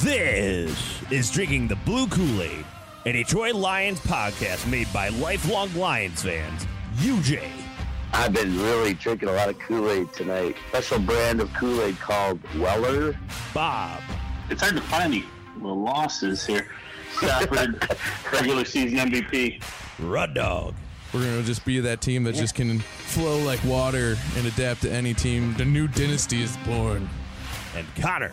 This 0.00 1.02
is 1.10 1.30
Drinking 1.30 1.68
the 1.68 1.76
Blue 1.76 2.06
Kool 2.06 2.42
Aid, 2.42 2.64
a 3.04 3.12
Detroit 3.12 3.54
Lions 3.54 4.00
podcast 4.00 4.66
made 4.70 4.90
by 4.90 5.10
lifelong 5.10 5.72
Lions 5.74 6.22
fans. 6.22 6.66
UJ, 6.96 7.42
I've 8.14 8.32
been 8.32 8.58
really 8.62 8.94
drinking 8.94 9.28
a 9.28 9.32
lot 9.32 9.50
of 9.50 9.58
Kool-Aid 9.58 10.10
tonight. 10.14 10.56
Special 10.70 10.98
brand 10.98 11.42
of 11.42 11.52
Kool-Aid 11.52 11.98
called 12.00 12.40
Weller. 12.58 13.14
Bob, 13.52 14.00
It's 14.48 14.62
hard 14.62 14.76
to 14.76 14.82
find 14.82 15.12
the, 15.12 15.24
the 15.60 15.68
losses 15.68 16.46
here. 16.46 16.66
Stafford, 17.18 17.86
regular 18.32 18.64
season 18.64 19.10
MVP. 19.10 19.62
Rud 19.98 20.32
Dog, 20.34 20.74
We're 21.12 21.20
gonna 21.20 21.42
just 21.42 21.66
be 21.66 21.80
that 21.80 22.00
team 22.00 22.24
that 22.24 22.34
just 22.34 22.54
can 22.54 22.78
flow 22.78 23.38
like 23.40 23.62
water 23.64 24.16
and 24.38 24.46
adapt 24.46 24.82
to 24.82 24.90
any 24.90 25.12
team. 25.12 25.52
The 25.58 25.66
new 25.66 25.86
dynasty 25.86 26.42
is 26.42 26.56
born. 26.64 27.10
and 27.76 27.86
Connor. 27.96 28.32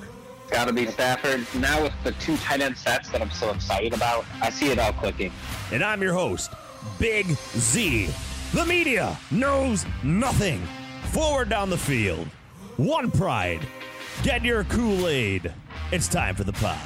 Got 0.52 0.66
to 0.66 0.74
be 0.74 0.88
Stafford. 0.88 1.46
Now 1.60 1.84
with 1.84 1.94
the 2.04 2.12
two 2.14 2.36
tight 2.38 2.62
end 2.62 2.78
sets 2.78 3.10
that 3.10 3.22
I'm 3.22 3.32
so 3.32 3.52
excited 3.52 3.94
about, 3.94 4.26
I 4.42 4.50
see 4.50 4.72
it 4.72 4.80
all 4.80 4.94
clicking. 4.94 5.32
And 5.72 5.84
I'm 5.84 6.02
your 6.02 6.14
host, 6.14 6.52
Big 6.98 7.28
Z. 7.28 8.10
The 8.54 8.66
media 8.66 9.18
knows 9.30 9.86
nothing. 10.04 10.62
Forward 11.12 11.50
down 11.50 11.70
the 11.70 11.78
field. 11.78 12.28
One 12.78 13.12
pride. 13.12 13.62
Get 14.24 14.44
your 14.44 14.64
Kool 14.64 15.08
Aid. 15.08 15.54
It's 15.92 16.08
time 16.08 16.36
for 16.36 16.44
the 16.44 16.54
pod. 16.54 16.80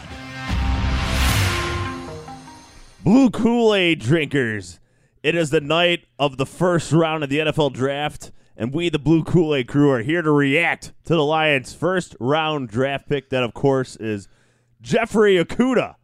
Blue 3.04 3.30
Kool 3.30 3.74
Aid 3.74 4.00
drinkers. 4.00 4.80
It 5.24 5.36
is 5.36 5.50
the 5.50 5.62
night 5.62 6.06
of 6.20 6.38
the 6.38 6.46
first 6.46 6.92
round 6.92 7.24
of 7.24 7.30
the 7.30 7.40
NFL 7.40 7.74
draft, 7.74 8.32
and 8.58 8.74
we, 8.74 8.90
the 8.90 9.00
Blue 9.00 9.24
Kool 9.24 9.56
Aid 9.56 9.68
crew, 9.68 9.90
are 9.92 10.02
here 10.02 10.22
to 10.22 10.32
react 10.32 10.92
to 11.06 11.16
the 11.16 11.24
Lions' 11.24 11.74
first 11.74 12.16
round 12.20 12.70
draft 12.70 13.08
pick. 13.10 13.30
That, 13.30 13.44
of 13.44 13.54
course, 13.54 13.96
is 13.98 14.28
Jeffrey 14.82 15.36
Okudah. 15.44 15.96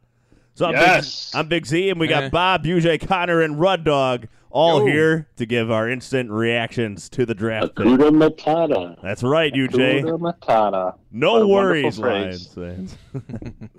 So 0.56 0.66
I'm, 0.66 0.74
Yes. 0.74 1.32
Big, 1.32 1.40
I'm 1.40 1.48
Big 1.48 1.66
Z, 1.66 1.90
and 1.90 2.00
we 2.00 2.08
got 2.08 2.24
Eh. 2.24 2.30
Bob, 2.30 2.66
UJ, 2.66 3.08
Connor, 3.08 3.42
and 3.42 3.60
Rud 3.60 3.84
Dog 3.86 4.28
all 4.52 4.80
Yo. 4.80 4.86
here 4.88 5.28
to 5.38 5.46
give 5.46 5.70
our 5.70 5.88
instant 5.88 6.32
reactions 6.32 7.08
to 7.10 7.24
the 7.26 7.36
draft 7.36 7.76
pick. 7.76 7.86
Akuda 7.86 8.10
Matata. 8.10 9.00
That's 9.02 9.22
right, 9.24 9.54
UJ. 9.54 10.02
Akuda 10.04 10.20
Matata. 10.20 10.96
No 11.12 11.46
What 11.46 11.50
worries, 11.50 12.00
Lions 12.00 12.48
fans. 12.54 12.98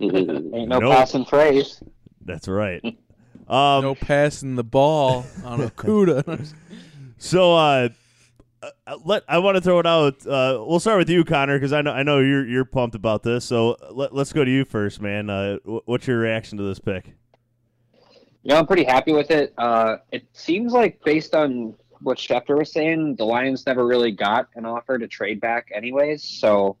Ain't 0.00 0.68
no 0.68 0.78
Nope. 0.80 0.92
passing 0.94 1.24
phrase. 1.24 1.80
That's 2.24 2.48
right. 2.48 2.82
Um, 2.84 2.96
No 3.48 3.94
passing 3.94 4.56
the 4.56 4.64
ball 4.64 5.24
on 5.44 5.60
a 5.62 5.70
Cuda. 5.70 6.52
So, 7.18 7.54
uh, 7.54 7.88
uh, 8.86 8.96
let 9.04 9.22
I 9.28 9.38
want 9.38 9.56
to 9.56 9.60
throw 9.60 9.78
it 9.78 9.86
out. 9.86 10.26
Uh, 10.26 10.64
we'll 10.66 10.80
start 10.80 10.98
with 10.98 11.10
you, 11.10 11.24
Connor, 11.24 11.56
because 11.58 11.72
I 11.72 11.82
know 11.82 11.92
I 11.92 12.02
know 12.02 12.18
you're 12.18 12.46
you're 12.46 12.64
pumped 12.64 12.94
about 12.94 13.22
this. 13.22 13.44
So 13.44 13.72
uh, 13.72 13.92
let, 13.92 14.14
let's 14.14 14.32
go 14.32 14.44
to 14.44 14.50
you 14.50 14.64
first, 14.64 15.00
man. 15.00 15.30
Uh, 15.30 15.56
what's 15.64 16.06
your 16.06 16.18
reaction 16.18 16.58
to 16.58 16.64
this 16.64 16.78
pick? 16.78 17.14
You 18.42 18.52
know, 18.52 18.58
I'm 18.58 18.66
pretty 18.66 18.84
happy 18.84 19.12
with 19.12 19.30
it. 19.30 19.52
Uh, 19.58 19.96
it 20.12 20.26
seems 20.32 20.72
like 20.72 21.02
based 21.04 21.34
on 21.34 21.74
what 22.00 22.18
Schefter 22.18 22.56
was 22.56 22.70
saying, 22.72 23.16
the 23.16 23.24
Lions 23.24 23.66
never 23.66 23.86
really 23.86 24.12
got 24.12 24.48
an 24.54 24.64
offer 24.64 24.98
to 24.98 25.08
trade 25.08 25.40
back, 25.40 25.68
anyways. 25.74 26.22
So, 26.22 26.76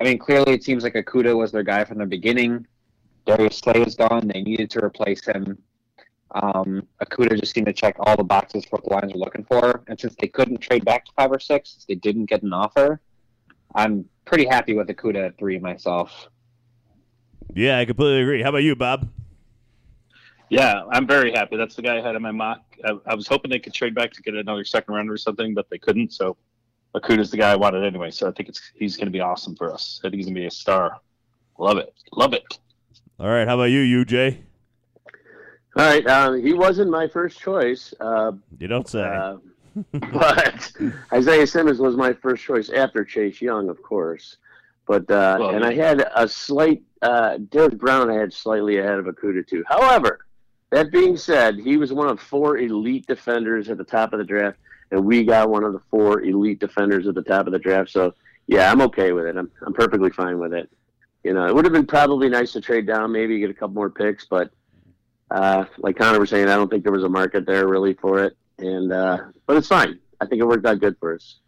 I 0.00 0.04
mean, 0.04 0.18
clearly 0.18 0.54
it 0.54 0.64
seems 0.64 0.84
like 0.84 0.94
Okudah 0.94 1.36
was 1.36 1.52
their 1.52 1.62
guy 1.62 1.84
from 1.84 1.98
the 1.98 2.06
beginning. 2.06 2.66
Darius 3.26 3.58
Slay 3.58 3.82
is 3.82 3.94
gone. 3.94 4.28
They 4.28 4.42
needed 4.42 4.70
to 4.70 4.84
replace 4.84 5.24
him. 5.26 5.58
Um, 6.34 6.86
Okudah 7.02 7.38
just 7.38 7.54
seemed 7.54 7.66
to 7.66 7.72
check 7.72 7.96
all 8.00 8.16
the 8.16 8.24
boxes 8.24 8.64
for 8.64 8.76
what 8.76 8.84
the 8.84 8.90
Lions 8.90 9.12
were 9.12 9.20
looking 9.20 9.44
for. 9.44 9.82
And 9.88 10.00
since 10.00 10.14
they 10.18 10.28
couldn't 10.28 10.58
trade 10.58 10.84
back 10.84 11.04
to 11.06 11.12
five 11.16 11.30
or 11.30 11.40
six, 11.40 11.72
since 11.72 11.84
they 11.84 11.94
didn't 11.94 12.26
get 12.26 12.42
an 12.42 12.52
offer, 12.52 13.00
I'm 13.74 14.06
pretty 14.24 14.46
happy 14.46 14.74
with 14.74 14.88
Okudah 14.88 15.26
at 15.26 15.38
three 15.38 15.58
myself. 15.58 16.28
Yeah, 17.54 17.78
I 17.78 17.84
completely 17.84 18.22
agree. 18.22 18.42
How 18.42 18.48
about 18.48 18.62
you, 18.62 18.74
Bob? 18.74 19.08
Yeah, 20.48 20.82
I'm 20.90 21.06
very 21.06 21.32
happy. 21.32 21.56
That's 21.56 21.74
the 21.74 21.82
guy 21.82 21.98
I 21.98 22.02
had 22.02 22.14
in 22.14 22.22
my 22.22 22.30
mock. 22.30 22.62
I, 22.84 22.92
I 23.06 23.14
was 23.14 23.26
hoping 23.26 23.50
they 23.50 23.58
could 23.58 23.74
trade 23.74 23.94
back 23.94 24.12
to 24.12 24.22
get 24.22 24.34
another 24.34 24.64
second 24.64 24.94
rounder 24.94 25.12
or 25.12 25.18
something, 25.18 25.54
but 25.54 25.68
they 25.70 25.78
couldn't. 25.78 26.12
So 26.12 26.36
Okudah's 26.94 27.30
the 27.30 27.38
guy 27.38 27.52
I 27.52 27.56
wanted 27.56 27.84
anyway. 27.84 28.10
So 28.10 28.28
I 28.28 28.32
think 28.32 28.48
it's 28.48 28.60
he's 28.74 28.96
going 28.96 29.06
to 29.06 29.12
be 29.12 29.20
awesome 29.20 29.56
for 29.56 29.72
us. 29.72 30.00
I 30.02 30.08
think 30.08 30.16
he's 30.16 30.26
going 30.26 30.34
to 30.34 30.40
be 30.40 30.46
a 30.46 30.50
star. 30.50 30.98
Love 31.58 31.78
it. 31.78 31.94
Love 32.12 32.34
it. 32.34 32.58
All 33.18 33.28
right, 33.28 33.46
how 33.46 33.54
about 33.54 33.64
you, 33.64 34.04
UJ? 34.04 34.38
All 35.76 35.84
right, 35.86 36.06
um, 36.06 36.42
he 36.42 36.52
wasn't 36.52 36.90
my 36.90 37.08
first 37.08 37.40
choice, 37.40 37.94
uh, 38.00 38.32
You 38.58 38.68
don't 38.68 38.86
say. 38.88 39.02
uh, 39.02 39.36
but 39.92 40.72
Isaiah 41.12 41.46
Simmons 41.46 41.78
was 41.78 41.96
my 41.96 42.12
first 42.12 42.44
choice 42.44 42.68
after 42.70 43.04
Chase 43.04 43.40
Young, 43.40 43.70
of 43.70 43.82
course. 43.82 44.36
But 44.86 45.10
uh, 45.10 45.36
Well, 45.40 45.50
and 45.54 45.64
I 45.64 45.72
had 45.74 46.06
a 46.14 46.28
slight 46.28 46.82
uh, 47.00 47.38
Derrick 47.50 47.78
Brown. 47.78 48.10
I 48.10 48.14
had 48.14 48.32
slightly 48.34 48.78
ahead 48.78 48.98
of 48.98 49.06
Okudah 49.06 49.46
too. 49.46 49.64
However, 49.66 50.26
that 50.70 50.92
being 50.92 51.16
said, 51.16 51.58
he 51.58 51.76
was 51.78 51.92
one 51.92 52.08
of 52.08 52.20
four 52.20 52.58
elite 52.58 53.06
defenders 53.06 53.70
at 53.70 53.78
the 53.78 53.84
top 53.84 54.12
of 54.12 54.18
the 54.18 54.24
draft, 54.24 54.58
and 54.90 55.04
we 55.04 55.24
got 55.24 55.48
one 55.48 55.64
of 55.64 55.72
the 55.72 55.80
four 55.90 56.20
elite 56.22 56.58
defenders 56.60 57.06
at 57.06 57.14
the 57.14 57.22
top 57.22 57.46
of 57.46 57.52
the 57.52 57.58
draft. 57.58 57.90
So 57.90 58.12
yeah, 58.46 58.70
I'm 58.70 58.82
okay 58.82 59.12
with 59.12 59.24
it. 59.26 59.36
I'm 59.36 59.50
I'm 59.64 59.72
perfectly 59.72 60.10
fine 60.10 60.38
with 60.38 60.52
it. 60.52 60.68
You 61.24 61.32
know, 61.32 61.46
it 61.46 61.54
would 61.54 61.64
have 61.64 61.72
been 61.72 61.86
probably 61.86 62.28
nice 62.28 62.52
to 62.52 62.60
trade 62.60 62.86
down, 62.86 63.12
maybe 63.12 63.38
get 63.38 63.48
a 63.48 63.54
couple 63.54 63.74
more 63.74 63.90
picks, 63.90 64.26
but 64.26 64.50
uh, 65.32 65.64
like 65.78 65.96
Connor 65.96 66.20
was 66.20 66.30
saying, 66.30 66.48
I 66.48 66.56
don't 66.56 66.68
think 66.68 66.82
there 66.82 66.92
was 66.92 67.04
a 67.04 67.08
market 67.08 67.46
there 67.46 67.66
really 67.66 67.94
for 67.94 68.22
it. 68.22 68.36
And 68.58 68.92
uh, 68.92 69.18
but 69.46 69.56
it's 69.56 69.68
fine. 69.68 69.98
I 70.20 70.26
think 70.26 70.40
it 70.40 70.46
worked 70.46 70.66
out 70.66 70.78
good 70.78 70.96
for 71.00 71.14
us. 71.14 71.40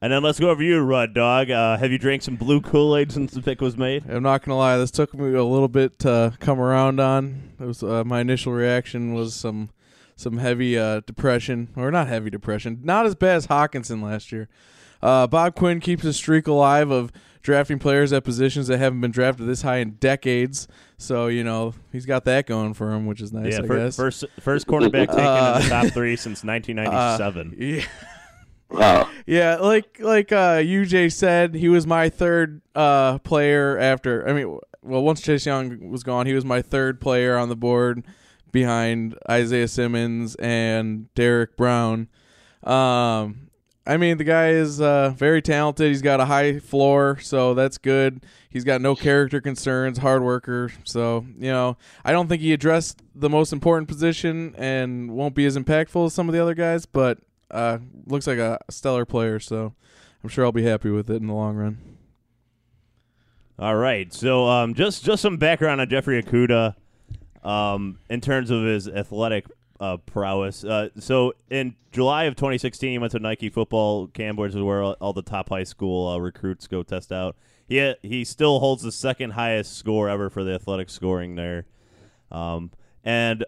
and 0.00 0.12
then 0.12 0.22
let's 0.22 0.40
go 0.40 0.50
over 0.50 0.62
you, 0.62 0.80
Rud 0.80 1.14
Dog. 1.14 1.50
Uh, 1.50 1.76
have 1.76 1.90
you 1.90 1.98
drank 1.98 2.22
some 2.22 2.36
blue 2.36 2.60
Kool 2.60 2.96
Aid 2.96 3.12
since 3.12 3.32
the 3.32 3.42
pick 3.42 3.60
was 3.60 3.76
made? 3.76 4.08
I'm 4.08 4.22
not 4.22 4.42
gonna 4.44 4.56
lie, 4.56 4.78
this 4.78 4.90
took 4.90 5.12
me 5.12 5.34
a 5.34 5.44
little 5.44 5.68
bit 5.68 5.98
to 6.00 6.34
come 6.40 6.60
around 6.60 7.00
on. 7.00 7.52
It 7.60 7.64
was 7.64 7.82
uh, 7.82 8.04
my 8.04 8.20
initial 8.20 8.52
reaction 8.52 9.12
was 9.14 9.34
some 9.34 9.70
some 10.16 10.38
heavy 10.38 10.78
uh, 10.78 11.00
depression, 11.00 11.68
or 11.76 11.90
not 11.90 12.08
heavy 12.08 12.30
depression, 12.30 12.80
not 12.82 13.06
as 13.06 13.14
bad 13.14 13.36
as 13.36 13.46
Hockenson 13.48 14.02
last 14.02 14.32
year. 14.32 14.48
Uh, 15.02 15.26
Bob 15.26 15.54
Quinn 15.54 15.80
keeps 15.80 16.04
a 16.04 16.12
streak 16.12 16.46
alive 16.48 16.90
of 16.90 17.12
drafting 17.42 17.78
players 17.78 18.12
at 18.12 18.24
positions 18.24 18.66
that 18.66 18.78
haven't 18.78 19.00
been 19.00 19.12
drafted 19.12 19.46
this 19.46 19.62
high 19.62 19.76
in 19.76 19.92
decades. 19.92 20.66
So 21.00 21.28
you 21.28 21.44
know 21.44 21.74
he's 21.92 22.06
got 22.06 22.24
that 22.24 22.46
going 22.46 22.74
for 22.74 22.92
him, 22.92 23.06
which 23.06 23.20
is 23.22 23.32
nice. 23.32 23.52
yeah, 23.54 23.60
I 23.62 23.66
fir- 23.66 23.76
guess. 23.84 23.96
first 23.96 24.24
first 24.40 24.66
cornerback 24.66 25.06
taken 25.08 25.20
in 25.20 25.24
Uh, 25.24 25.58
the 25.60 25.68
top 25.68 25.86
three 25.92 26.16
since 26.16 26.42
1997. 26.44 27.56
yeah. 27.58 27.84
Wow. 28.70 29.08
Yeah, 29.26 29.56
like 29.56 29.98
like 30.00 30.32
uh, 30.32 30.56
UJ 30.58 31.12
said, 31.12 31.54
he 31.54 31.68
was 31.68 31.86
my 31.86 32.08
third 32.08 32.62
uh, 32.74 33.18
player 33.18 33.78
after. 33.78 34.26
I 34.28 34.32
mean, 34.32 34.58
well, 34.82 35.02
once 35.02 35.20
Chase 35.20 35.44
Young 35.46 35.90
was 35.90 36.02
gone, 36.02 36.24
he 36.26 36.32
was 36.32 36.44
my 36.46 36.62
third 36.62 36.98
player 37.00 37.36
on 37.36 37.48
the 37.50 37.56
board 37.56 38.04
behind 38.52 39.16
Isaiah 39.30 39.68
Simmons 39.68 40.34
and 40.36 41.12
Derrick 41.14 41.56
Brown. 41.58 42.08
Um, 42.62 43.47
I 43.88 43.96
mean, 43.96 44.18
the 44.18 44.24
guy 44.24 44.50
is 44.50 44.82
uh, 44.82 45.14
very 45.16 45.40
talented. 45.40 45.88
He's 45.88 46.02
got 46.02 46.20
a 46.20 46.26
high 46.26 46.58
floor, 46.58 47.18
so 47.22 47.54
that's 47.54 47.78
good. 47.78 48.22
He's 48.50 48.62
got 48.62 48.82
no 48.82 48.94
character 48.94 49.40
concerns, 49.40 49.96
hard 49.96 50.22
worker. 50.22 50.70
So, 50.84 51.24
you 51.38 51.50
know, 51.50 51.78
I 52.04 52.12
don't 52.12 52.28
think 52.28 52.42
he 52.42 52.52
addressed 52.52 53.00
the 53.14 53.30
most 53.30 53.50
important 53.50 53.88
position 53.88 54.54
and 54.58 55.12
won't 55.12 55.34
be 55.34 55.46
as 55.46 55.56
impactful 55.56 56.04
as 56.04 56.12
some 56.12 56.28
of 56.28 56.34
the 56.34 56.42
other 56.42 56.52
guys, 56.52 56.84
but 56.84 57.20
uh, 57.50 57.78
looks 58.04 58.26
like 58.26 58.36
a 58.36 58.58
stellar 58.68 59.06
player. 59.06 59.40
So 59.40 59.72
I'm 60.22 60.28
sure 60.28 60.44
I'll 60.44 60.52
be 60.52 60.64
happy 60.64 60.90
with 60.90 61.08
it 61.08 61.16
in 61.16 61.26
the 61.26 61.32
long 61.32 61.56
run. 61.56 61.78
All 63.58 63.76
right. 63.76 64.12
So 64.12 64.46
um, 64.48 64.74
just 64.74 65.02
just 65.02 65.22
some 65.22 65.38
background 65.38 65.80
on 65.80 65.88
Jeffrey 65.88 66.22
Okudah 66.22 66.76
um, 67.42 67.98
in 68.10 68.20
terms 68.20 68.50
of 68.50 68.64
his 68.64 68.86
athletic 68.86 69.46
uh, 69.80 69.96
prowess. 69.98 70.64
Uh, 70.64 70.88
so 70.98 71.34
in 71.50 71.74
July 71.92 72.24
of 72.24 72.36
2016, 72.36 72.90
he 72.90 72.98
went 72.98 73.12
to 73.12 73.18
Nike 73.18 73.48
football 73.48 74.08
camp, 74.08 74.38
which 74.38 74.54
is 74.54 74.62
where 74.62 74.82
all, 74.82 75.12
the 75.12 75.22
top 75.22 75.48
high 75.48 75.64
school 75.64 76.08
uh, 76.08 76.18
recruits 76.18 76.66
go 76.66 76.82
test 76.82 77.12
out. 77.12 77.36
He 77.68 77.94
he 78.02 78.24
still 78.24 78.60
holds 78.60 78.82
the 78.82 78.92
second 78.92 79.32
highest 79.32 79.76
score 79.76 80.08
ever 80.08 80.30
for 80.30 80.42
the 80.42 80.54
athletic 80.54 80.88
scoring 80.88 81.34
there. 81.34 81.66
Um, 82.30 82.70
and 83.04 83.44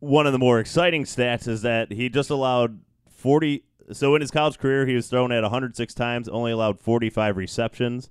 one 0.00 0.26
of 0.26 0.32
the 0.32 0.38
more 0.38 0.58
exciting 0.58 1.04
stats 1.04 1.46
is 1.46 1.62
that 1.62 1.92
he 1.92 2.08
just 2.08 2.30
allowed 2.30 2.80
40. 3.08 3.64
So 3.92 4.14
in 4.14 4.20
his 4.20 4.30
college 4.30 4.58
career, 4.58 4.86
he 4.86 4.94
was 4.94 5.08
thrown 5.08 5.32
at 5.32 5.42
106 5.42 5.94
times, 5.94 6.28
only 6.28 6.52
allowed 6.52 6.78
45 6.80 7.36
receptions, 7.36 8.10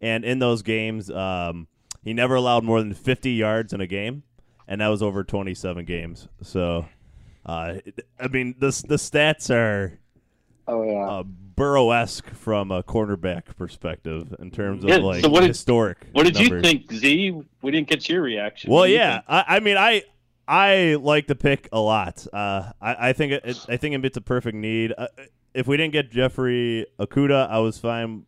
and 0.00 0.24
in 0.24 0.40
those 0.40 0.62
games, 0.62 1.10
um, 1.10 1.68
he 2.04 2.12
never 2.12 2.34
allowed 2.34 2.64
more 2.64 2.80
than 2.80 2.92
50 2.92 3.30
yards 3.30 3.72
in 3.72 3.80
a 3.80 3.86
game, 3.86 4.24
and 4.68 4.80
that 4.80 4.88
was 4.88 5.02
over 5.02 5.24
27 5.24 5.84
games. 5.84 6.28
So, 6.42 6.86
uh, 7.46 7.74
I 8.20 8.28
mean, 8.28 8.54
the 8.58 8.68
the 8.88 8.96
stats 8.96 9.50
are 9.50 9.98
Oh 10.68 10.84
yeah. 10.84 11.08
uh, 11.08 11.22
Burrow-esque 11.24 12.30
from 12.30 12.70
a 12.70 12.82
cornerback 12.82 13.56
perspective 13.58 14.34
in 14.38 14.50
terms 14.50 14.84
of 14.84 14.90
Yeah, 14.90 14.96
like 14.98 15.22
so 15.22 15.28
what 15.28 15.40
did- 15.40 15.48
historic. 15.48 16.06
What 16.12 16.24
did 16.24 16.38
you 16.38 16.60
think, 16.60 16.90
Z? 16.92 17.42
We 17.62 17.70
didn't 17.70 17.88
get 17.88 18.08
your 18.08 18.22
reaction. 18.22 18.70
Well, 18.70 18.80
What 18.80 18.90
yeah. 18.90 19.20
I, 19.28 19.44
I 19.56 19.60
mean, 19.60 19.76
I 19.76 20.02
I 20.48 20.96
like 21.00 21.26
the 21.26 21.34
pick 21.34 21.68
a 21.72 21.78
lot. 21.80 22.26
Uh, 22.32 22.72
I, 22.80 23.08
I 23.08 23.12
think 23.12 23.32
it, 23.32 23.42
it, 23.44 23.66
I 23.68 23.76
think 23.76 24.02
it's 24.04 24.16
a 24.16 24.20
perfect 24.22 24.56
need. 24.56 24.92
Uh, 24.96 25.08
if 25.54 25.66
we 25.66 25.76
didn't 25.76 25.92
get 25.92 26.10
Jeffrey 26.10 26.86
Okudah, 26.98 27.48
I 27.50 27.58
was 27.58 27.78
fine. 27.78 28.24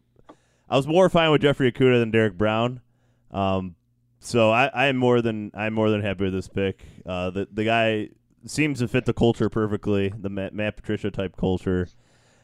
I 0.69 0.77
was 0.77 0.87
more 0.87 1.09
fine 1.09 1.31
with 1.31 1.43
Jeffrey 1.43 1.71
Okudah 1.73 2.01
than 2.01 2.11
Derrick 2.11 2.37
Brown. 2.39 2.81
Um, 3.31 3.75
so 4.25 4.51
I, 4.51 4.67
I 4.67 4.87
am 4.87 4.97
more 4.97 5.21
than 5.23 5.51
I'm 5.55 5.75
more 5.75 5.91
than 5.91 6.01
happy 6.03 6.25
with 6.25 6.33
this 6.33 6.49
pick. 6.49 6.85
Uh, 7.07 7.31
the 7.31 7.49
the 7.53 7.65
guy 7.65 8.09
seems 8.47 8.79
to 8.81 8.89
fit 8.89 9.05
the 9.05 9.13
culture 9.15 9.49
perfectly, 9.49 10.13
the 10.19 10.29
Matt, 10.29 10.55
Matt 10.55 10.77
Patricia 10.77 11.11
type 11.11 11.37
culture. 11.37 11.89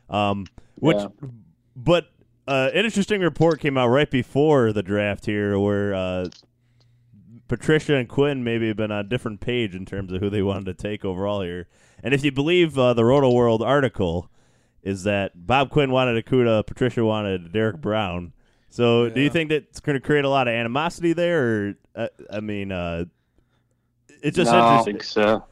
Um, 0.09 0.47
which, 0.77 0.97
Yeah. 0.97 1.09
but 1.77 2.07
uh, 2.49 2.71
an 2.73 2.85
interesting 2.85 3.21
report 3.21 3.61
came 3.61 3.77
out 3.77 3.89
right 3.89 4.11
before 4.11 4.73
the 4.73 4.83
draft 4.83 5.27
here, 5.27 5.59
where 5.59 5.95
uh, 5.95 6.29
Patricia 7.49 7.97
and 7.97 8.09
Quinn 8.09 8.43
maybe 8.43 8.69
have 8.69 8.77
been 8.77 8.91
on 8.91 9.05
a 9.05 9.09
different 9.09 9.41
page 9.41 9.75
in 9.75 9.85
terms 9.85 10.13
of 10.13 10.21
who 10.21 10.31
they 10.31 10.43
wanted 10.43 10.65
to 10.67 10.75
take 10.75 11.05
overall 11.05 11.43
here. 11.43 11.69
And 12.03 12.15
if 12.15 12.25
you 12.25 12.33
believe 12.33 12.79
uh, 12.79 12.95
the 12.95 13.03
Rotoworld 13.03 13.61
article, 13.61 14.31
is 14.83 15.03
that 15.05 15.47
Bob 15.47 15.71
Quinn 15.71 15.91
wanted 15.91 16.25
Okudah, 16.25 16.67
Patricia 16.67 17.05
wanted 17.05 17.53
Derrick 17.53 17.81
Brown. 17.81 18.33
So 18.71 19.09
do 19.11 19.21
you 19.21 19.27
Yeah. 19.27 19.33
think 19.33 19.51
that's 19.51 19.81
going 19.81 19.95
to 19.95 20.01
create 20.01 20.25
a 20.25 20.29
lot 20.29 20.49
of 20.49 20.55
animosity 20.55 21.13
there? 21.13 21.43
Or 21.69 21.75
uh, 21.97 22.09
I 22.33 22.41
mean, 22.41 22.73
uh, 22.73 23.05
it's 24.23 24.37
just 24.37 24.51
No. 24.53 24.59
I 24.61 24.83
think 24.83 25.03
so. 25.03 25.45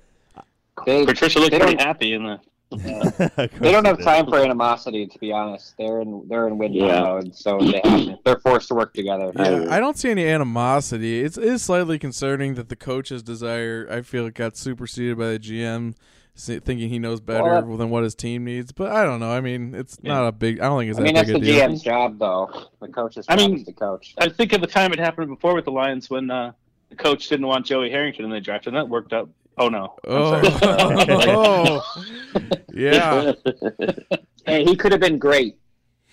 They, 0.86 1.04
Patricia 1.04 1.40
looked 1.40 1.50
they 1.52 1.58
pretty 1.58 1.82
happy 1.82 2.14
in 2.14 2.22
the. 2.24 2.40
they 3.60 3.72
don't 3.72 3.86
have 3.86 3.98
time 4.02 4.26
for 4.26 4.36
animosity, 4.36 5.06
to 5.06 5.18
be 5.18 5.32
honest. 5.32 5.74
They're 5.78 6.02
in 6.02 6.26
they're 6.28 6.46
in 6.46 6.58
win 6.58 6.72
Yeah. 6.74 7.00
mode, 7.00 7.34
so 7.34 7.58
they 7.58 7.80
have 7.82 8.18
they're 8.26 8.38
forced 8.40 8.68
to 8.68 8.74
work 8.74 8.92
together. 8.92 9.32
Yeah, 9.34 9.66
I 9.70 9.80
don't 9.80 9.96
see 9.96 10.10
any 10.10 10.26
animosity. 10.28 11.20
It's 11.24 11.38
it 11.38 11.44
is 11.44 11.62
slightly 11.62 11.98
concerning 11.98 12.54
that 12.56 12.68
the 12.68 12.76
coach's 12.76 13.22
desire, 13.22 13.88
I 13.90 14.02
feel, 14.02 14.28
got 14.30 14.56
superseded 14.58 15.16
by 15.18 15.28
the 15.32 15.38
GM, 15.38 15.94
s- 15.94 15.94
thinking 16.38 16.88
he 16.88 16.98
knows 16.98 17.20
better 17.20 17.42
Well, 17.64 17.76
than 17.76 17.90
what 17.90 18.04
his 18.04 18.14
team 18.14 18.44
needs. 18.44 18.72
But 18.72 18.92
I 18.92 19.04
don't 19.04 19.20
know. 19.20 19.30
I 19.30 19.40
mean, 19.40 19.74
it's 19.74 19.98
Yeah. 20.02 20.14
not 20.14 20.28
a 20.28 20.32
big. 20.32 20.60
I 20.60 20.64
don't 20.66 20.78
think 20.80 20.90
it's 20.90 20.98
I 20.98 21.02
mean 21.02 21.14
that 21.14 21.26
that's 21.26 21.32
big 21.32 21.42
the 21.42 21.52
deal. 21.52 21.68
GM's 21.68 21.82
job, 21.82 22.18
though. 22.18 22.50
The 22.80 22.88
coach's 22.88 23.26
I 23.28 23.36
mean- 23.36 23.56
is 23.56 23.64
the 23.64 23.72
coach. 23.72 24.14
I 24.18 24.28
think 24.28 24.52
of 24.52 24.60
the 24.60 24.66
time 24.66 24.92
it 24.92 24.98
happened 24.98 25.28
before 25.28 25.54
with 25.54 25.64
the 25.64 25.72
Lions 25.72 26.08
when 26.10 26.30
uh, 26.30 26.52
the 26.90 26.96
coach 26.96 27.28
didn't 27.28 27.46
want 27.46 27.66
Joey 27.66 27.90
Harrington 27.90 28.24
and 28.24 28.32
they 28.32 28.40
drafted 28.40 28.72
him. 28.72 28.74
That 28.74 28.88
worked 28.88 29.12
out. 29.12 29.28
Oh 29.58 29.68
no. 29.68 29.96
Oh, 30.06 30.40
sorry. 30.58 31.24
oh. 31.28 31.82
yeah. 32.72 33.32
Hey, 34.46 34.64
he 34.64 34.76
could 34.76 34.92
have 34.92 35.00
been 35.02 35.18
great, 35.18 35.58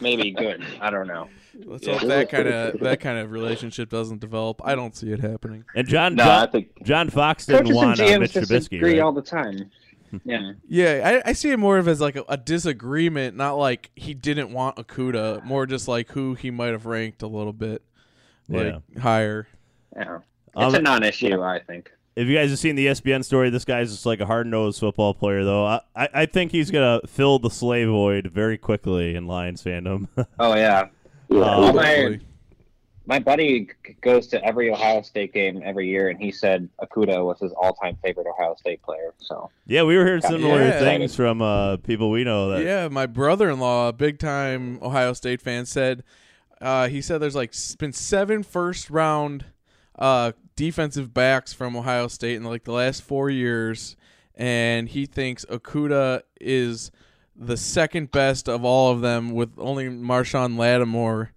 maybe 0.02 0.32
good. 0.32 0.62
I 0.82 0.90
don't 0.90 1.08
know. 1.08 1.30
Let's 1.64 1.88
Yeah. 1.88 2.00
hope 2.00 2.10
that 2.10 2.30
kind 2.30 2.48
of 2.50 2.80
that 2.82 3.00
kind 3.00 3.18
of 3.18 3.32
relationship 3.32 3.90
doesn't 3.90 4.20
develop. 4.20 4.62
I 4.66 4.76
don't 4.76 4.94
see 4.94 5.10
it 5.14 5.22
happening. 5.22 5.64
And 5.74 5.88
John 5.88 6.16
no, 6.16 6.24
I 6.24 6.28
John, 6.28 6.52
think 6.52 6.84
John 6.84 7.10
Fox 7.10 7.46
didn't 7.46 7.68
Coaches 7.68 7.76
want 7.78 8.00
uh, 8.02 8.04
GMs 8.04 8.20
Mitch 8.20 8.34
Trubisky, 8.34 8.48
disagree 8.50 8.94
right? 8.96 9.00
all 9.00 9.14
the 9.14 9.22
time. 9.22 9.72
Yeah. 10.26 10.54
Yeah, 10.68 11.22
I, 11.26 11.30
I 11.30 11.34
see 11.34 11.52
it 11.52 11.58
more 11.60 11.78
of 11.78 11.88
as 11.88 12.00
like 12.02 12.16
a, 12.16 12.24
a 12.30 12.38
disagreement, 12.38 13.36
not 13.36 13.54
like 13.58 13.92
he 13.96 14.14
didn't 14.14 14.52
want 14.52 14.78
Okudah, 14.78 15.44
more 15.44 15.66
just 15.66 15.88
like 15.88 16.10
who 16.12 16.34
he 16.36 16.52
might 16.52 16.72
have 16.72 16.86
ranked 16.86 17.22
a 17.22 17.28
little 17.28 17.54
bit 17.54 17.82
like 18.50 18.76
higher. 19.00 19.48
Yeah. 19.96 20.20
It's 20.58 20.74
Um, 20.74 20.76
a 20.76 20.82
non-issue, 20.82 21.42
I 21.42 21.60
think. 21.60 21.92
If 22.16 22.28
you 22.30 22.36
guys 22.36 22.50
have 22.50 22.60
seen 22.60 22.76
the 22.78 22.88
ESPN 22.88 23.26
story, 23.26 23.50
this 23.50 23.66
guy's 23.66 23.92
just 23.92 24.06
like 24.06 24.22
a 24.22 24.26
hard 24.26 24.48
nosed 24.48 24.80
football 24.80 25.14
player, 25.14 25.44
though. 25.44 25.66
I, 25.66 25.82
I, 25.96 26.10
I 26.14 26.26
think 26.26 26.54
he's 26.54 26.72
gonna 26.72 27.02
fill 27.08 27.40
the 27.40 27.50
Slay 27.50 27.84
void 27.84 28.28
very 28.28 28.58
quickly 28.58 29.16
in 29.16 29.28
Lions 29.28 29.62
fandom. 29.64 30.08
Oh 30.40 30.56
yeah. 30.56 30.88
Yeah. 31.30 31.40
Um, 31.42 31.76
my- 31.76 31.86
Hopefully. 31.96 32.22
My 33.08 33.20
buddy 33.20 33.70
goes 34.02 34.28
to 34.28 34.44
every 34.44 34.72
Ohio 34.72 35.02
State 35.04 35.32
game 35.34 35.62
every 35.64 35.88
year, 35.88 36.10
and 36.10 36.20
he 36.20 36.32
said 36.32 36.68
Okudah 36.82 37.24
was 37.24 37.40
his 37.40 37.52
all-time 37.54 37.98
favorite 38.04 38.26
Ohio 38.28 38.56
State 38.56 38.82
player. 38.82 39.14
So 39.20 39.52
yeah, 39.68 39.84
we 39.84 39.96
were 39.96 40.06
hearing 40.06 40.22
similar 40.22 40.64
Yeah. 40.68 40.80
things 40.80 41.16
from 41.16 41.42
uh, 41.42 41.78
people 41.78 42.10
we 42.10 42.24
know. 42.24 42.50
That 42.50 42.64
Yeah, 42.64 42.88
my 42.88 43.06
brother-in-law, 43.06 43.90
a 43.90 43.94
big-time 43.94 44.80
Ohio 44.82 45.14
State 45.14 45.42
fan, 45.42 45.66
said 45.66 46.04
uh, 46.62 46.88
he 46.88 47.02
said 47.02 47.20
there's 47.20 47.36
like 47.36 47.54
been 47.78 47.94
seven 47.94 48.42
first-round 48.42 49.46
uh, 50.00 50.32
defensive 50.56 51.14
backs 51.14 51.54
from 51.54 51.76
Ohio 51.76 52.08
State 52.08 52.36
in 52.38 52.44
like 52.44 52.64
the 52.64 52.72
last 52.72 53.04
four 53.04 53.30
years, 53.30 53.96
and 54.34 54.90
he 54.90 55.06
thinks 55.06 55.46
Okudah 55.46 56.22
is 56.42 56.92
the 57.36 57.58
second 57.58 58.12
best 58.12 58.50
of 58.50 58.66
all 58.66 58.92
of 58.92 59.02
them, 59.02 59.32
with 59.32 59.52
only 59.60 59.90
Marshon 59.90 60.58
Lattimore 60.58 61.34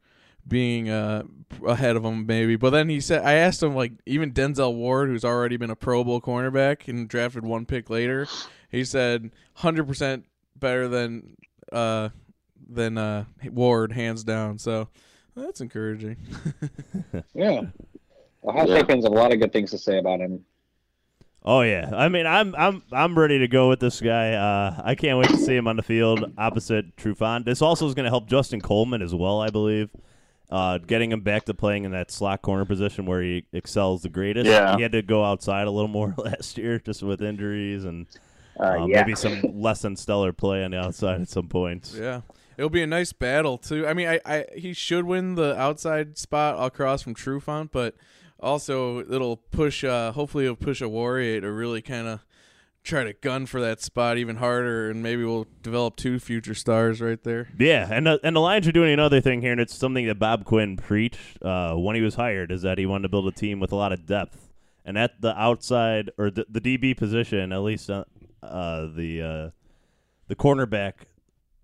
being 0.49 0.89
uh, 0.89 1.25
ahead 1.67 1.97
of 1.97 2.05
him, 2.05 2.27
maybe. 2.27 2.57
But 2.57 2.71
then 2.71 2.89
he 2.89 3.01
said, 3.01 3.25
I 3.25 3.35
asked 3.35 3.63
him 3.63 3.75
like 3.75 3.93
even 4.07 4.33
Denzel 4.33 4.75
Ward, 4.75 5.09
who's 5.09 5.25
already 5.25 5.57
been 5.57 5.71
a 5.71 5.77
Pro 5.77 6.05
Bowl 6.05 6.21
cornerback 6.21 6.89
and 6.89 7.09
drafted 7.09 7.45
one 7.45 7.67
pick 7.67 7.91
later, 7.91 8.27
he 8.71 8.85
said 8.85 9.31
hundred 9.55 9.87
percent 9.87 10.25
better 10.57 10.89
than 10.89 11.37
uh 11.73 12.09
than 12.69 12.99
uh 12.99 13.25
Ward, 13.51 13.93
hands 13.93 14.25
down. 14.25 14.59
So 14.59 14.89
that's 15.37 15.61
encouraging. 15.61 16.17
yeah, 17.35 17.63
Ohio 18.45 18.67
Yeah. 18.67 18.77
State 18.77 18.87
fans 18.87 19.05
have 19.05 19.13
a 19.13 19.17
lot 19.17 19.33
of 19.33 19.41
good 19.41 19.53
things 19.53 19.71
to 19.71 19.79
say 19.79 19.99
about 19.99 20.21
him. 20.21 20.45
Oh 21.45 21.63
yeah, 21.63 21.89
I 21.95 22.09
mean, 22.09 22.27
I'm 22.27 22.55
I'm 22.57 22.83
I'm 22.93 23.19
ready 23.19 23.39
to 23.39 23.49
go 23.49 23.69
with 23.69 23.81
this 23.81 24.01
guy. 24.01 24.33
Uh, 24.33 24.83
I 24.85 24.95
can't 24.95 25.19
wait 25.19 25.31
to 25.31 25.39
see 25.39 25.55
him 25.55 25.69
on 25.69 25.77
the 25.77 25.83
field 25.83 26.33
opposite 26.37 26.97
Trufant. 26.97 27.45
This 27.45 27.63
also 27.63 27.87
is 27.87 27.95
going 27.95 28.05
to 28.05 28.11
help 28.11 28.27
Justin 28.27 28.61
Coleman 28.61 29.01
as 29.03 29.15
well, 29.15 29.41
I 29.41 29.49
believe. 29.49 29.89
Uh, 30.51 30.79
getting 30.79 31.13
him 31.13 31.21
back 31.21 31.45
to 31.45 31.53
playing 31.53 31.85
in 31.85 31.91
that 31.93 32.11
slot 32.11 32.41
corner 32.41 32.65
position 32.65 33.05
where 33.05 33.21
he 33.21 33.45
excels 33.53 34.01
the 34.03 34.09
greatest. 34.09 34.47
Yeah. 34.47 34.77
he 34.77 34.83
had 34.83 34.93
to 34.93 35.03
go 35.03 35.23
outside 35.25 35.67
a 35.67 35.71
little 35.71 35.89
more 35.99 36.15
last 36.17 36.57
year 36.57 36.79
just 36.79 37.03
with 37.03 37.21
injuries 37.21 37.85
and 37.85 38.07
Uh, 38.59 38.65
um, 38.83 38.89
yeah, 38.91 39.03
maybe 39.03 39.15
some 39.15 39.41
less 39.55 39.83
than 39.83 39.95
stellar 39.95 40.33
play 40.33 40.65
on 40.65 40.71
the 40.71 40.79
outside 40.79 41.21
at 41.21 41.29
some 41.29 41.49
points. 41.49 41.95
Yeah. 41.95 42.23
It'll 42.57 42.71
be 42.71 42.83
a 42.83 42.87
nice 42.89 43.13
battle 43.13 43.57
too. 43.59 43.87
I 43.87 43.93
mean, 43.95 44.09
I, 44.09 44.21
I 44.25 44.45
he 44.57 44.73
should 44.73 45.05
win 45.05 45.35
the 45.37 45.55
outside 45.57 46.17
spot 46.19 46.57
across 46.61 47.03
from 47.03 47.15
Trufant, 47.15 47.69
but 47.71 47.95
also 48.41 48.99
it'll 49.01 49.37
push. 49.37 49.85
Uh, 49.85 50.11
hopefully, 50.13 50.45
it'll 50.45 50.57
push 50.57 50.83
Oruwariye 50.83 51.41
to 51.43 51.53
really 51.53 51.83
kind 51.83 52.09
of 52.09 52.25
try 52.85 53.05
to 53.05 53.13
gun 53.13 53.47
for 53.47 53.61
that 53.61 53.81
spot 53.81 54.19
even 54.19 54.37
harder, 54.37 54.91
and 54.91 55.03
maybe 55.03 55.25
we'll 55.25 55.47
develop 55.63 55.97
two 55.97 56.19
future 56.19 56.55
stars 56.55 57.01
right 57.01 57.23
there. 57.23 57.49
Yeah, 57.59 57.89
and 57.91 58.07
the, 58.07 58.21
and 58.23 58.35
the 58.35 58.41
Lions 58.41 58.67
are 58.67 58.73
doing 58.73 58.93
another 58.93 59.21
thing 59.21 59.43
here, 59.43 59.53
and 59.53 59.61
it's 59.61 59.75
something 59.75 60.07
that 60.07 60.19
Bob 60.19 60.45
Quinn 60.45 60.77
preached 60.77 61.43
uh, 61.43 61.75
when 61.75 61.97
he 61.97 62.03
was 62.03 62.15
hired, 62.15 62.51
is 62.51 62.63
that 62.63 62.79
he 62.79 62.87
wanted 62.87 63.03
to 63.03 63.09
build 63.09 63.27
a 63.29 63.33
team 63.33 63.61
with 63.61 63.73
a 63.73 63.77
lot 63.77 63.93
of 63.93 64.07
depth, 64.07 64.51
and 64.85 64.97
at 64.99 65.21
the 65.21 65.39
outside 65.39 66.11
or 66.19 66.31
the, 66.31 66.47
the 66.49 66.61
DB 66.61 66.97
position, 66.97 67.53
at 67.53 67.61
least 67.61 67.91
uh, 67.91 68.05
uh, 68.43 68.87
the 68.95 69.23
uh, 69.23 69.51
the 70.29 70.37
cornerback 70.37 70.95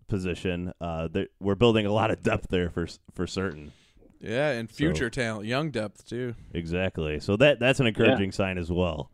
position, 0.08 0.72
uh, 0.80 1.08
that 1.08 1.28
we're 1.40 1.54
building 1.54 1.86
a 1.86 1.92
lot 1.92 2.10
of 2.10 2.22
depth 2.22 2.48
there 2.50 2.70
for 2.70 2.86
for 3.14 3.26
certain. 3.26 3.72
Yeah, 4.20 4.52
and 4.52 4.70
future 4.70 5.10
talent, 5.10 5.46
young 5.46 5.70
depth 5.70 6.08
too. 6.08 6.34
Exactly. 6.54 7.20
So 7.20 7.36
that 7.36 7.60
that's 7.60 7.80
an 7.80 7.86
encouraging 7.86 8.32
sign 8.32 8.56
as 8.56 8.70
well. 8.70 9.10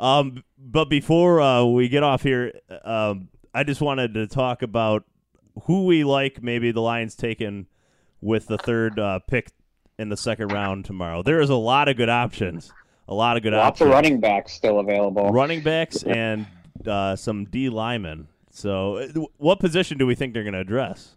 Um, 0.00 0.42
but 0.58 0.86
before 0.86 1.40
uh, 1.40 1.64
we 1.64 1.88
get 1.88 2.02
off 2.02 2.22
here, 2.22 2.52
um, 2.84 3.28
I 3.54 3.64
just 3.64 3.80
wanted 3.80 4.14
to 4.14 4.26
talk 4.26 4.62
about 4.62 5.04
who 5.64 5.84
we 5.84 6.04
like. 6.04 6.42
Maybe 6.42 6.72
the 6.72 6.80
Lions 6.80 7.14
taking 7.14 7.66
with 8.20 8.46
the 8.46 8.58
third 8.58 8.98
uh, 8.98 9.20
pick 9.20 9.50
in 9.98 10.08
the 10.08 10.16
second 10.16 10.52
round 10.52 10.86
tomorrow. 10.86 11.22
There 11.22 11.40
is 11.40 11.50
a 11.50 11.54
lot 11.54 11.88
of 11.88 11.96
good 11.96 12.08
options. 12.08 12.72
A 13.08 13.14
lot 13.14 13.36
of 13.36 13.42
good 13.42 13.52
options. 13.52 13.80
lots 13.80 13.80
of 13.82 13.88
running 13.88 14.20
backs 14.20 14.52
still 14.52 14.78
available. 14.80 15.28
running 15.30 15.62
backs 15.62 16.02
and 16.04 16.46
uh, 16.86 17.14
some 17.16 17.44
D 17.44 17.68
linemen. 17.68 18.28
So, 18.50 18.96
uh, 18.96 19.08
what 19.36 19.60
position 19.60 19.98
do 19.98 20.06
we 20.06 20.14
think 20.14 20.32
they're 20.32 20.44
going 20.44 20.54
to 20.54 20.60
address? 20.60 21.16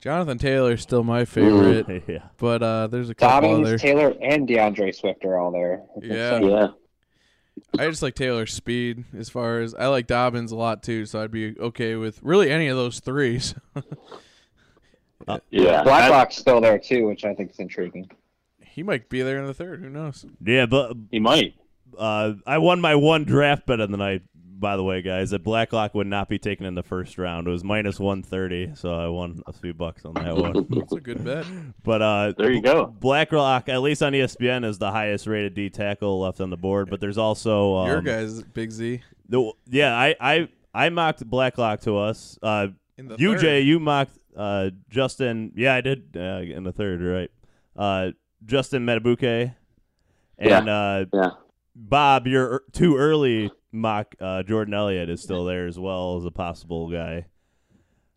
Jonathan 0.00 0.38
Taylor 0.38 0.72
is 0.72 0.82
still 0.82 1.04
my 1.04 1.24
favorite, 1.24 2.04
yeah. 2.08 2.18
but 2.36 2.62
uh, 2.62 2.86
there's 2.88 3.10
a 3.10 3.14
couple 3.14 3.50
Dobbins, 3.50 3.68
other. 3.68 3.78
Taylor, 3.78 4.14
and 4.20 4.48
D'Andre 4.48 4.90
Swift 4.92 5.24
are 5.24 5.38
all 5.38 5.52
there. 5.52 5.82
Yeah. 6.00 6.36
insane. 6.36 6.50
Yeah. 6.50 6.68
I 7.78 7.86
just 7.88 8.02
like 8.02 8.14
Taylor's 8.14 8.52
speed 8.52 9.04
as 9.16 9.28
far 9.30 9.60
as 9.60 9.74
I 9.74 9.86
like 9.86 10.06
Dobbins 10.06 10.52
a 10.52 10.56
lot 10.56 10.82
too, 10.82 11.06
so 11.06 11.22
I'd 11.22 11.30
be 11.30 11.58
okay 11.58 11.94
with 11.96 12.22
really 12.22 12.50
any 12.50 12.68
of 12.68 12.76
those 12.76 13.00
three. 13.00 13.38
so. 13.38 13.54
Yeah. 15.50 15.84
Blacklock's 15.84 16.36
still 16.36 16.60
there 16.60 16.78
too, 16.78 17.06
which 17.06 17.24
I 17.24 17.32
think 17.34 17.52
is 17.52 17.58
intriguing. 17.60 18.10
he 18.60 18.82
might 18.82 19.08
be 19.08 19.22
there 19.22 19.38
in 19.38 19.46
the 19.46 19.54
third. 19.54 19.80
Who 19.80 19.88
knows? 19.88 20.26
Yeah, 20.44 20.66
but 20.66 20.96
He 21.12 21.20
might. 21.20 21.54
uh, 21.96 22.32
I 22.46 22.58
won 22.58 22.80
my 22.80 22.96
one 22.96 23.24
draft 23.24 23.66
bet 23.66 23.78
of 23.80 23.90
the 23.90 23.96
night. 23.96 24.22
By 24.62 24.76
the 24.76 24.84
way, 24.84 25.02
guys, 25.02 25.30
that 25.30 25.42
Blacklock 25.42 25.92
would 25.94 26.06
not 26.06 26.28
be 26.28 26.38
taken 26.38 26.64
in 26.64 26.76
the 26.76 26.84
first 26.84 27.18
round. 27.18 27.48
It 27.48 27.50
was 27.50 27.64
minus 27.64 27.98
one 27.98 28.22
thirty, 28.22 28.70
so 28.76 28.94
I 28.94 29.08
won 29.08 29.42
a 29.46 29.52
few 29.52 29.74
bucks 29.74 30.04
on 30.04 30.14
that 30.14 30.36
one. 30.36 30.66
That's 30.70 30.92
a 30.92 31.00
good 31.00 31.24
bet. 31.24 31.44
but 31.82 32.00
uh, 32.00 32.32
There 32.38 32.52
you 32.52 32.62
go. 32.62 32.86
Blacklock, 32.86 33.68
at 33.68 33.82
least 33.82 34.02
on 34.04 34.12
ESPN, 34.12 34.64
is 34.64 34.78
the 34.78 34.92
highest 34.92 35.26
rated 35.26 35.54
D 35.54 35.68
tackle 35.68 36.20
left 36.20 36.40
on 36.40 36.50
the 36.50 36.56
board. 36.56 36.88
But 36.88 37.00
there's 37.00 37.18
also 37.18 37.74
um, 37.74 37.88
Your 37.88 38.00
guys, 38.02 38.40
Big 38.42 38.70
Z. 38.70 39.02
The, 39.28 39.50
yeah, 39.68 39.96
I, 39.96 40.14
I 40.20 40.48
I 40.72 40.88
mocked 40.90 41.28
Blacklock 41.28 41.80
to 41.80 41.98
us. 41.98 42.38
Uh, 42.40 42.68
In 42.96 43.08
the 43.08 43.16
UJ, 43.16 43.40
third. 43.40 43.64
you 43.64 43.80
mocked 43.80 44.16
uh, 44.36 44.70
Justin. 44.88 45.50
Yeah, 45.56 45.74
I 45.74 45.80
did 45.80 46.16
uh, 46.16 46.40
in 46.40 46.62
the 46.62 46.72
third, 46.72 47.02
right? 47.02 47.30
Uh, 47.76 48.12
Justin 48.46 48.86
Madubuike. 48.86 49.54
And 50.38 50.68
uh, 50.68 51.06
Yeah. 51.12 51.30
Bob, 51.74 52.26
You're 52.28 52.62
too 52.72 52.96
early 52.96 53.50
mock 53.72 54.14
uh, 54.20 54.42
Jordan 54.42 54.74
Elliott 54.74 55.08
is 55.10 55.22
still 55.22 55.44
there 55.44 55.66
as 55.66 55.78
well 55.78 56.18
as 56.18 56.24
a 56.24 56.30
possible 56.30 56.90
guy. 56.90 57.26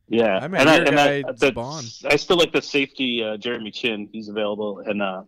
Yeah, 0.07 0.38
I 0.38 0.47
mean, 0.47 0.62
and, 0.62 0.69
I, 0.69 0.75
your 0.77 0.85
and 0.88 1.00
I, 1.00 1.21
the- 1.31 1.47
Spawn. 1.47 1.83
I 2.12 2.15
still 2.17 2.38
like 2.38 2.51
the 2.51 2.62
safety 2.62 3.24
uh, 3.24 3.38
Jeremy 3.38 3.71
Chinn. 3.71 4.07
He's 4.12 4.27
available, 4.29 4.79
and 4.85 5.01
uh, 5.01 5.24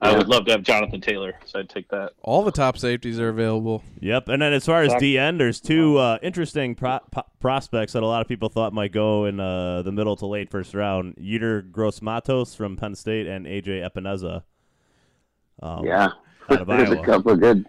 I 0.00 0.16
would 0.16 0.26
love 0.26 0.44
to 0.46 0.50
have 0.52 0.62
Jonathan 0.64 1.00
Taylor, 1.00 1.34
so 1.44 1.60
I'd 1.60 1.68
take 1.68 1.88
that. 1.90 2.14
All 2.22 2.42
the 2.42 2.50
top 2.50 2.78
safeties 2.78 3.20
are 3.20 3.28
available. 3.28 3.84
Yep. 4.00 4.28
And 4.28 4.42
then 4.42 4.52
as 4.52 4.66
far 4.66 4.82
as 4.82 4.92
D. 4.98 5.16
End, 5.18 5.38
there's 5.40 5.60
two 5.60 5.98
uh, 5.98 6.18
interesting 6.22 6.74
pro- 6.74 6.98
po- 7.12 7.26
prospects 7.40 7.92
that 7.92 8.02
a 8.02 8.06
lot 8.06 8.20
of 8.20 8.26
people 8.28 8.48
thought 8.48 8.72
might 8.72 8.90
go 8.92 9.24
in 9.24 9.38
uh, 9.38 9.82
the 9.82 9.92
middle 9.92 10.16
to 10.16 10.26
late 10.26 10.50
first 10.50 10.74
round. 10.74 11.14
Yetur 11.16 11.70
Gross 11.70 12.02
Matos 12.02 12.54
from 12.56 12.76
Penn 12.76 12.94
State 12.96 13.26
and 13.28 13.46
AJ 13.46 13.88
Epenesa. 13.88 14.42
Um, 15.62 15.84
Yeah. 15.84 16.10
out 16.50 16.60
of 16.60 16.66
There's 16.68 16.90
a 16.90 17.02
couple 17.02 17.32
of 17.32 17.40
good, 17.40 17.66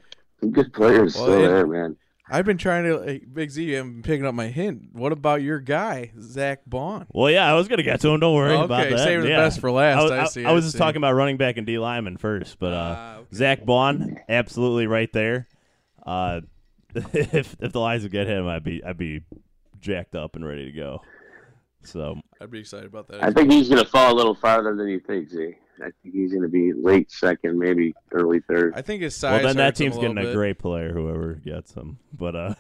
good 0.52 0.74
players 0.74 1.16
Well, 1.16 1.26
still 1.26 1.44
it- 1.46 1.48
there, 1.48 1.68
man. 1.68 1.96
I've 2.32 2.46
been 2.46 2.60
trying 2.60 2.84
to 2.84 3.00
hey, 3.02 3.22
Big 3.26 3.50
Z. 3.50 3.74
I'm 3.74 4.04
picking 4.04 4.24
up 4.24 4.36
my 4.36 4.50
hint. 4.50 4.90
What 4.94 5.12
about 5.12 5.42
your 5.42 5.60
guy, 5.60 6.12
Zack 6.22 6.62
Baun? 6.68 7.08
Well, 7.12 7.32
yeah, 7.32 7.50
I 7.52 7.56
was 7.56 7.68
gonna 7.68 7.82
get 7.82 8.02
to 8.02 8.10
him. 8.10 8.20
Don't 8.20 8.36
worry 8.36 8.52
Okay, 8.54 8.66
about 8.66 8.88
that. 8.92 9.00
saving 9.00 9.24
the 9.24 9.30
Yeah. 9.32 9.38
best 9.38 9.60
for 9.60 9.72
last, 9.72 9.98
I 9.98 10.04
was, 10.04 10.12
I 10.12 10.26
see, 10.26 10.46
I 10.46 10.50
I 10.50 10.54
was 10.54 10.66
just 10.66 10.74
see. 10.74 10.78
talking 10.78 10.98
about 10.98 11.14
running 11.14 11.38
back 11.38 11.58
and 11.58 11.66
D 11.66 11.80
lineman 11.80 12.18
first, 12.18 12.60
but 12.60 12.72
uh, 12.72 12.96
Ah, 12.98 13.16
okay. 13.18 13.26
Zack 13.34 13.66
Baun, 13.66 14.18
absolutely 14.30 14.86
right 14.86 15.12
there. 15.12 15.48
Uh, 16.06 16.42
if 16.96 17.56
if 17.60 17.72
the 17.72 17.80
Lions 17.80 18.04
would 18.04 18.12
get 18.12 18.28
him, 18.28 18.48
I'd 18.48 18.64
be 18.64 18.84
I'd 18.84 18.98
be 18.98 19.24
jacked 19.80 20.14
up 20.14 20.36
and 20.36 20.46
ready 20.46 20.66
to 20.66 20.72
go. 20.72 21.02
So 21.84 22.20
I'd 22.40 22.52
be 22.52 22.60
excited 22.60 22.86
about 22.86 23.08
that. 23.08 23.24
I 23.24 23.32
think 23.32 23.52
he's 23.52 23.70
going 23.70 23.84
to 23.84 23.90
fall 23.90 24.14
a 24.14 24.16
little 24.16 24.36
farther 24.36 24.76
than 24.76 24.88
you 24.88 25.00
think, 25.00 25.30
Z. 25.30 25.56
I 25.82 25.92
think 26.02 26.16
he's 26.16 26.32
going 26.32 26.44
to 26.44 26.50
be 26.50 26.74
late 26.74 27.12
second, 27.12 27.58
maybe 27.58 27.94
early 28.12 28.40
third. 28.42 28.74
I 28.76 28.82
think 28.82 29.02
his 29.02 29.16
size. 29.16 29.44
well, 29.44 29.54
then 29.54 29.58
that 29.58 29.76
team's 29.76 29.98
a 29.98 30.00
getting 30.00 30.16
little 30.16 30.32
a 30.32 30.36
great 30.36 30.60
player, 30.60 30.94
whoever 30.94 31.36
gets 31.36 31.74
him. 31.74 32.00
But 32.14 32.36
uh, 32.36 32.54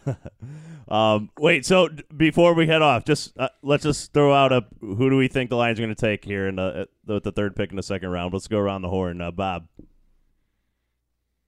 um, 0.93 1.29
wait. 1.38 1.65
So 1.65 1.89
before 2.15 2.53
we 2.53 2.67
head 2.67 2.81
off, 2.81 3.05
just 3.05 3.38
uh, 3.38 3.49
let's 3.61 3.83
just 3.83 4.13
throw 4.13 4.33
out 4.33 4.51
a 4.51 4.65
who 4.81 5.09
do 5.09 5.17
we 5.17 5.27
think 5.27 5.49
the 5.49 5.55
Lions 5.55 5.79
are 5.79 5.83
going 5.83 5.95
to 5.95 5.99
take 5.99 6.23
here 6.25 6.47
in 6.47 6.55
the, 6.57 6.88
the 7.05 7.21
the 7.21 7.31
third 7.31 7.55
pick 7.55 7.69
in 7.71 7.75
the 7.75 7.83
second 7.83 8.09
round? 8.09 8.33
Let's 8.33 8.47
go 8.47 8.57
around 8.59 8.81
the 8.81 8.89
horn. 8.89 9.21
Uh, 9.21 9.31
Bob. 9.31 9.67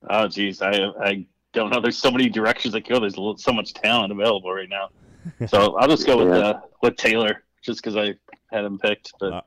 Oh, 0.09 0.27
geez, 0.27 0.61
I 0.61 0.71
I 1.01 1.25
don't 1.53 1.69
know. 1.69 1.79
There's 1.81 1.97
so 1.97 2.11
many 2.11 2.29
directions 2.29 2.73
I 2.75 2.79
could 2.79 2.93
go. 2.93 2.99
There's 2.99 3.43
so 3.43 3.53
much 3.53 3.73
talent 3.73 4.11
available 4.11 4.51
right 4.51 4.69
now. 4.69 4.89
So 5.47 5.77
I'll 5.77 5.87
just 5.87 6.05
go 6.07 6.17
with 6.17 6.33
uh, 6.33 6.59
with 6.81 6.95
Taylor, 6.95 7.43
just 7.61 7.83
because 7.83 7.95
I 7.95 8.15
had 8.51 8.65
him 8.65 8.79
picked. 8.79 9.13
But 9.19 9.33
Uh, 9.33 9.41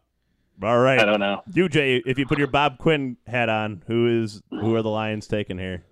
All 0.63 0.79
right. 0.79 0.99
I 0.99 1.05
don't 1.05 1.21
know. 1.21 1.43
UJ, 1.51 2.03
if 2.07 2.19
you 2.19 2.27
put 2.27 2.39
your 2.39 2.47
Bob 2.47 2.79
Quinn 2.79 3.17
hat 3.27 3.49
on, 3.49 3.83
who 3.87 4.23
is 4.23 4.43
who 4.51 4.75
are 4.77 4.83
the 4.83 4.91
Lions 4.91 5.27
taking 5.27 5.59
here? 5.59 5.85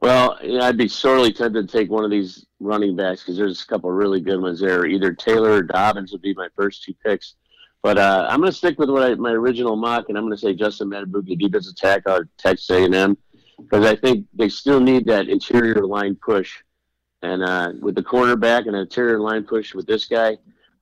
Well, 0.00 0.38
yeah, 0.42 0.64
I'd 0.64 0.76
be 0.76 0.88
sorely 0.88 1.32
tempted 1.32 1.68
to 1.68 1.78
take 1.78 1.90
one 1.90 2.04
of 2.04 2.10
these 2.10 2.46
running 2.60 2.96
backs 2.96 3.22
because 3.22 3.36
there's 3.36 3.62
a 3.62 3.66
couple 3.66 3.90
really 3.90 4.20
good 4.20 4.40
ones 4.40 4.60
there. 4.60 4.86
Either 4.86 5.12
Taylor 5.12 5.52
or 5.52 5.62
Dobbins 5.62 6.12
would 6.12 6.22
be 6.22 6.34
my 6.34 6.48
first 6.54 6.84
two 6.84 6.94
picks. 7.04 7.34
But 7.82 7.98
uh, 7.98 8.26
I'm 8.28 8.40
going 8.40 8.50
to 8.50 8.56
stick 8.56 8.78
with 8.78 8.90
what 8.90 9.02
I, 9.02 9.14
my 9.14 9.30
original 9.30 9.76
mock, 9.76 10.06
and 10.08 10.18
I'm 10.18 10.24
going 10.24 10.36
to 10.36 10.40
say 10.40 10.54
Justin 10.54 10.90
Madubuike, 10.90 11.38
defensive 11.38 11.76
tackle 11.76 12.12
out 12.12 12.20
of 12.22 12.36
Texas 12.36 12.68
A&M, 12.70 13.16
because 13.58 13.86
I 13.86 13.94
think 13.94 14.26
they 14.34 14.48
still 14.48 14.80
need 14.80 15.06
that 15.06 15.28
interior 15.28 15.86
line 15.86 16.16
push. 16.16 16.62
And 17.22 17.42
uh, 17.42 17.72
with 17.80 17.94
the 17.94 18.02
cornerback 18.02 18.66
and 18.66 18.76
interior 18.76 19.20
line 19.20 19.44
push 19.44 19.74
with 19.74 19.86
this 19.86 20.06
guy, 20.06 20.36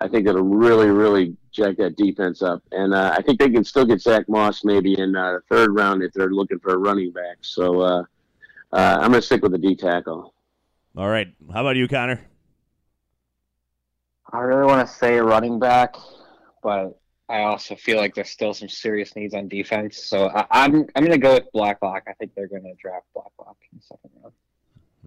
I 0.05 0.09
think 0.09 0.29
it'll 0.29 0.43
really, 0.43 0.89
really 0.89 1.35
jack 1.51 1.79
that 1.79 1.97
defense 1.97 2.43
up. 2.43 2.63
And 2.73 2.93
uh, 2.93 3.15
I 3.17 3.23
think 3.23 3.39
they 3.39 3.49
can 3.49 3.65
still 3.65 3.87
get 3.87 4.03
Zach 4.03 4.29
Moss 4.29 4.63
maybe 4.63 4.99
in 4.99 5.17
uh, 5.17 5.33
the 5.33 5.41
third 5.49 5.75
round 5.75 6.03
if 6.03 6.13
they're 6.13 6.29
looking 6.29 6.59
for 6.59 6.75
a 6.75 6.77
running 6.77 7.11
back. 7.11 7.39
So 7.41 7.81
uh, 7.81 8.03
uh, 8.71 8.99
I'm 9.01 9.13
going 9.13 9.13
to 9.13 9.23
stick 9.23 9.43
with 9.43 9.53
the 9.53 9.59
D 9.59 9.75
tackle. 9.75 10.35
All 10.95 11.09
right. 11.09 11.33
How 11.55 11.63
about 11.63 11.77
you, 11.77 11.89
Connor? 11.89 12.21
I 14.31 14.41
really 14.41 14.67
want 14.67 14.87
to 14.87 14.95
say 14.95 15.19
running 15.21 15.59
back, 15.59 15.97
but 16.63 17.01
I 17.31 17.41
also 17.41 17.75
feel 17.75 17.97
like 17.97 18.15
there's 18.15 18.29
still 18.29 18.53
some 18.53 18.69
serious 18.69 19.17
needs 19.17 19.33
on 19.33 19.49
defense. 19.49 20.05
So 20.05 20.29
I, 20.29 20.45
I'm 20.51 20.87
I'm 20.95 21.03
going 21.03 21.13
to 21.13 21.19
go 21.19 21.35
with 21.35 21.51
Blacklock. 21.55 22.03
I 22.09 22.13
think 22.13 22.33
they're 22.35 22.49
going 22.49 22.65
to 22.65 22.75
draft 22.75 23.07
Blacklock 23.15 23.57
in 23.73 23.79
the 23.79 23.85
second 23.85 24.11
round. 24.23 24.35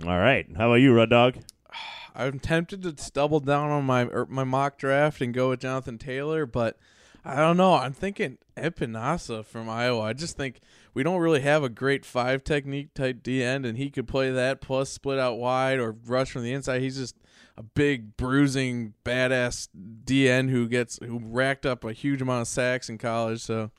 All 0.10 0.20
right. 0.20 0.48
How 0.58 0.70
about 0.70 0.75
you, 0.75 0.94
Red 0.94 1.12
Dog? 1.12 1.38
I'm 2.18 2.40
tempted 2.40 2.82
to 2.82 3.12
double 3.12 3.40
down 3.40 3.70
on 3.70 3.86
my 3.86 4.06
er, 4.06 4.26
my 4.28 4.44
mock 4.44 4.80
draft 4.80 5.22
and 5.22 5.34
go 5.34 5.50
with 5.50 5.60
Jonathan 5.60 6.00
Taylor, 6.00 6.48
but 6.48 6.78
I 7.24 7.36
don't 7.36 7.58
know. 7.58 7.76
I'm 7.76 7.94
thinking 7.94 8.40
Epenesa 8.58 9.46
from 9.46 9.70
Iowa. 9.70 10.02
I 10.02 10.14
just 10.14 10.36
think 10.36 10.60
we 10.96 11.04
don't 11.04 11.20
really 11.20 11.42
have 11.42 11.64
a 11.64 11.70
great 11.70 12.06
five 12.06 12.44
technique 12.44 12.96
type 12.96 13.22
D 13.22 13.44
end, 13.44 13.68
and 13.68 13.78
he 13.78 13.92
could 13.92 14.08
play 14.08 14.32
that 14.32 14.62
plus 14.62 14.90
split 14.90 15.20
out 15.20 15.38
wide 15.38 15.80
or 15.80 15.96
rush 16.06 16.32
from 16.32 16.42
the 16.42 16.54
inside. 16.54 16.82
He's 16.82 16.98
just 16.98 17.16
a 17.56 17.62
big 17.62 18.18
bruising 18.18 18.96
badass 19.06 19.68
D 20.04 20.28
end 20.28 20.50
who 20.50 20.68
gets 20.68 20.98
who 21.04 21.20
racked 21.22 21.68
up 21.68 21.84
a 21.84 21.94
huge 21.94 22.22
amount 22.22 22.42
of 22.42 22.48
sacks 22.48 22.90
in 22.90 22.98
college. 22.98 23.42
So 23.42 23.70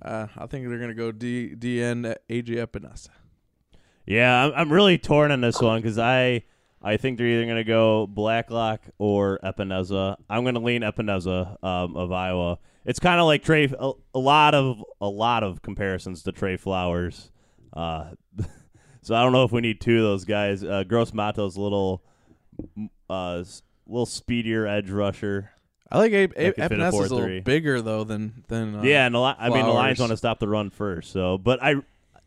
uh, 0.00 0.28
I 0.34 0.46
think 0.46 0.66
they're 0.66 0.78
gonna 0.78 0.94
go 0.94 1.12
D 1.12 1.54
D 1.54 1.78
AJ 1.80 2.20
Epenesa. 2.30 3.10
Yeah, 4.06 4.46
I'm, 4.46 4.52
I'm 4.54 4.72
really 4.72 4.96
torn 4.96 5.30
on 5.30 5.42
this 5.42 5.60
one 5.60 5.82
because 5.82 5.98
I 5.98 6.44
I 6.82 6.96
think 6.98 7.18
they're 7.18 7.26
either 7.26 7.44
going 7.44 7.56
to 7.56 7.64
go 7.64 8.06
Blacklock 8.06 8.80
or 8.98 9.38
Epenesa. 9.42 10.16
I'm 10.30 10.44
going 10.44 10.54
to 10.54 10.60
lean 10.60 10.82
Epenesa 10.82 11.62
um, 11.64 11.96
of 11.96 12.12
Iowa. 12.12 12.58
It's 12.84 13.00
kind 13.00 13.18
of 13.18 13.26
like 13.26 13.42
Trey. 13.42 13.64
A, 13.78 13.92
a 14.14 14.18
lot 14.18 14.54
of 14.54 14.82
a 15.00 15.08
lot 15.08 15.42
of 15.42 15.62
comparisons 15.62 16.22
to 16.24 16.32
Trey 16.32 16.56
Flowers. 16.56 17.32
Uh, 17.72 18.10
so 19.02 19.14
I 19.14 19.22
don't 19.22 19.32
know 19.32 19.42
if 19.44 19.52
we 19.52 19.60
need 19.60 19.80
two 19.80 19.96
of 19.98 20.02
those 20.04 20.24
guys. 20.24 20.62
Uh, 20.62 20.84
Gross 20.84 21.12
Matos, 21.12 21.56
little 21.56 22.04
uh, 23.10 23.42
little 23.86 24.06
speedier 24.06 24.66
edge 24.66 24.90
rusher. 24.90 25.50
I 25.90 25.98
like 25.98 26.12
a- 26.12 26.26
That 26.26 26.72
a- 26.72 26.74
a 26.74 26.88
a 26.90 26.90
little 27.02 27.18
bigger 27.42 27.80
though 27.80 28.04
than 28.04 28.44
than 28.48 28.76
uh, 28.76 28.82
yeah, 28.82 29.06
and 29.06 29.14
the, 29.14 29.20
Li- 29.20 29.34
I 29.38 29.48
mean 29.50 29.64
the 29.66 29.72
Lions 29.72 29.98
want 30.00 30.10
to 30.10 30.16
stop 30.16 30.38
the 30.40 30.48
run 30.48 30.70
first. 30.70 31.12
So, 31.12 31.38
but 31.38 31.62
I, 31.62 31.74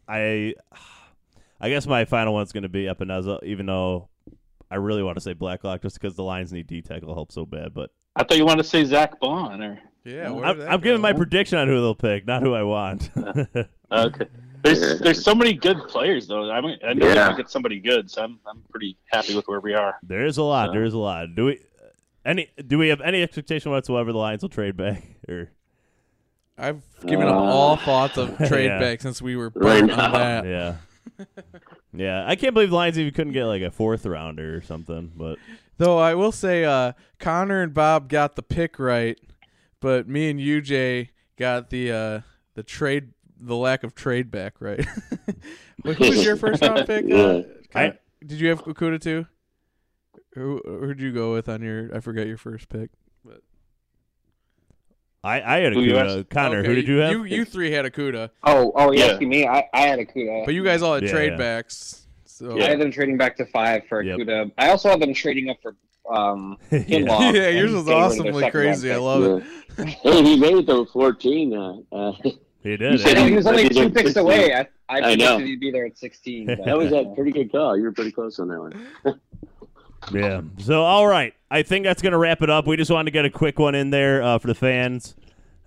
I, 0.08 0.56
I 1.62 1.70
guess 1.70 1.86
my 1.86 2.06
final 2.06 2.34
one's 2.34 2.52
going 2.54 2.64
to 2.64 2.70
be 2.70 2.84
Epenesa, 2.86 3.44
even 3.44 3.66
though 3.66 4.10
I 4.72 4.76
really 4.76 5.04
want 5.04 5.18
to 5.18 5.22
say 5.22 5.34
Blacklock 5.34 5.82
just 5.82 6.00
because 6.00 6.16
the 6.16 6.24
Lions 6.24 6.52
need 6.54 6.68
D 6.68 6.82
tackle 6.82 7.14
help 7.14 7.32
so 7.32 7.46
bad. 7.46 7.74
But 7.74 7.90
I 8.16 8.24
thought 8.24 8.38
you 8.38 8.46
wanted 8.46 8.64
to 8.64 8.70
say 8.70 8.84
Zack 8.86 9.20
Baun. 9.20 9.62
Or 9.62 9.80
yeah. 10.06 10.32
I'm, 10.32 10.62
I'm 10.62 10.82
giving 10.82 11.02
my 11.02 11.14
prediction 11.14 11.58
on 11.58 11.68
who 11.68 11.76
they'll 11.76 11.96
pick, 11.96 12.26
not 12.28 12.42
who 12.44 12.54
I 12.54 12.64
want. 12.64 13.10
okay, 13.92 14.26
there's 14.62 15.00
there's 15.00 15.24
so 15.24 15.34
many 15.34 15.54
good 15.54 15.78
players 15.88 16.28
though. 16.28 16.50
I 16.52 16.62
mean, 16.62 16.78
I 16.86 16.94
know 16.94 17.06
they're 17.08 17.16
Yeah. 17.16 17.26
gonna 17.26 17.38
get 17.38 17.50
somebody 17.50 17.80
good, 17.80 18.10
so 18.12 18.24
I'm 18.24 18.40
I'm 18.48 18.62
pretty 18.70 18.98
happy 19.08 19.36
with 19.36 19.48
where 19.48 19.60
we 19.60 19.74
are. 19.74 19.98
there 20.04 20.26
is 20.26 20.38
a 20.38 20.44
lot. 20.44 20.68
So- 20.68 20.74
There 20.74 20.84
is 20.84 20.94
a 20.94 20.98
lot. 21.00 21.34
Do 21.36 21.46
we? 21.46 21.60
Any? 22.26 22.50
Do 22.68 22.78
we 22.78 22.90
have 22.90 23.02
any 23.02 23.24
expectation 23.24 23.72
whatsoever 23.72 24.12
the 24.12 24.18
Lions 24.18 24.42
will 24.42 24.50
trade 24.50 24.76
back? 24.78 25.04
Or 25.30 25.50
I've 26.58 26.82
given 27.06 27.26
Uh, 27.28 27.32
up 27.32 27.36
all 27.38 27.76
thoughts 27.78 28.18
of 28.18 28.36
trade 28.48 28.66
yeah. 28.66 28.80
back 28.80 29.02
since 29.02 29.22
we 29.22 29.36
were 29.38 29.52
Right 29.56 29.82
on 29.82 29.88
that. 30.12 30.46
yeah, 30.46 30.76
yeah. 31.94 32.24
I 32.28 32.36
can't 32.36 32.54
believe 32.54 32.70
the 32.70 32.76
Lions 32.76 32.98
even 33.00 33.14
couldn't 33.14 33.34
get 33.34 33.46
like 33.46 33.62
a 33.62 33.72
fourth 33.72 34.06
rounder 34.06 34.56
or 34.56 34.62
something. 34.62 35.12
But 35.16 35.38
Though 35.78 35.98
I 35.98 36.14
will 36.16 36.32
say, 36.32 36.66
uh, 36.66 36.94
Connor 37.20 37.62
and 37.62 37.74
Bob 37.74 38.10
got 38.10 38.36
the 38.36 38.44
pick 38.44 38.80
right, 38.80 39.18
but 39.80 40.08
me 40.08 40.30
and 40.30 40.40
UJ 40.40 41.10
got 41.38 41.70
the 41.70 41.92
uh, 41.92 42.22
the 42.56 42.64
trade, 42.64 43.10
the 43.40 43.56
lack 43.56 43.84
of 43.84 43.96
trade 43.96 44.30
back 44.30 44.56
right. 44.60 44.86
Wait, 45.86 45.98
who 46.00 46.10
was 46.10 46.24
your 46.26 46.36
first 46.36 46.62
round 46.62 46.86
pick? 46.86 47.06
Uh, 47.12 47.44
I- 47.80 47.94
did 48.26 48.40
you 48.42 48.50
have 48.50 48.64
Okudah 48.66 49.00
too? 49.00 49.26
Who 50.34 50.62
who'd 50.66 51.00
you 51.00 51.14
go 51.14 51.32
with 51.34 51.48
on 51.48 51.62
your? 51.62 51.96
I 51.96 52.00
forgot 52.02 52.28
your 52.28 52.38
first 52.38 52.68
pick. 52.68 52.90
I, 55.24 55.42
I 55.42 55.58
had 55.60 55.74
a 55.74 55.76
Who 55.76 55.82
you 55.82 55.94
Kuda. 55.94 56.20
asked? 56.20 56.30
Connor. 56.30 56.64
Who 56.64 56.76
did 56.76 56.88
you 56.88 56.98
have? 56.98 57.12
You 57.12 57.24
you 57.26 57.46
three 57.46 57.72
had 57.72 57.86
Okudah, 57.86 58.30
Oh, 58.44 58.72
oh, 58.76 58.92
you 58.92 59.00
Yeah. 59.00 59.06
asking 59.08 59.30
me? 59.30 59.46
I, 59.48 59.68
I 59.74 59.82
had 59.82 60.00
Okudah. 60.00 60.46
but 60.46 60.54
you 60.54 60.64
guys 60.64 60.82
all 60.82 60.94
had 60.96 61.04
Yeah, 61.04 61.12
trade 61.12 61.32
yeah. 61.34 61.38
backs. 61.38 62.06
So 62.26 62.58
I 62.58 62.70
had 62.70 62.80
them 62.80 62.90
trading 62.92 63.18
back 63.18 63.36
to 63.38 63.46
five 63.48 63.84
for 63.90 64.02
Yep. 64.02 64.18
Okudah. 64.20 64.52
I 64.58 64.70
also 64.70 64.90
had 64.90 65.02
them 65.02 65.14
trading 65.14 65.50
up 65.50 65.58
for 65.62 65.76
um, 66.10 66.58
Kinlaw. 66.72 67.34
yeah, 67.34 67.50
yours 67.50 67.74
was 67.74 67.86
they 67.86 67.94
were 67.94 68.00
the 68.00 68.06
awesomely 68.06 68.50
crazy. 68.52 68.90
I 68.92 68.94
pick. 68.96 69.02
love 69.02 69.44
it. 69.78 69.88
Hey, 69.88 70.24
he 70.24 70.38
made 70.38 70.56
it 70.58 70.66
though 70.66 70.86
14. 70.86 71.54
Uh, 71.54 71.74
uh, 71.92 72.12
He 72.62 72.76
did. 72.76 73.00
said 73.00 73.14
Yeah, 73.14 73.20
yeah. 73.24 73.30
he 73.30 73.36
was 73.36 73.48
only 73.48 73.70
two 73.70 73.90
picks 73.90 74.10
it's- 74.12 74.16
away. 74.18 74.54
I, 74.54 74.68
I 74.90 75.12
I 75.12 75.16
know. 75.16 75.38
he'd 75.38 75.60
be 75.62 75.72
there 75.72 75.86
at 75.86 75.98
16. 75.98 76.46
but, 76.48 76.66
That 76.66 76.78
was 76.78 76.92
uh, 76.92 77.04
a 77.06 77.16
pretty 77.16 77.32
good 77.32 77.52
call. 77.52 77.78
You 77.78 77.84
were 77.84 77.92
pretty 77.94 78.12
close 78.12 78.38
on 78.40 78.48
that 78.50 78.60
one. 78.60 79.20
Yeah. 80.12 80.42
So, 80.60 80.84
all 80.84 81.08
right. 81.08 81.34
I 81.52 81.64
think 81.64 81.86
that's 81.86 82.02
going 82.02 82.12
to 82.12 82.18
wrap 82.18 82.42
it 82.42 82.50
up. 82.50 82.68
We 82.68 82.78
just 82.78 82.92
wanted 82.92 83.06
to 83.06 83.12
get 83.12 83.26
a 83.26 83.30
quick 83.30 83.60
one 83.60 83.76
in 83.76 83.90
there 83.90 84.22
uh, 84.22 84.38
for 84.38 84.48
the 84.48 84.56
fans. 84.56 85.16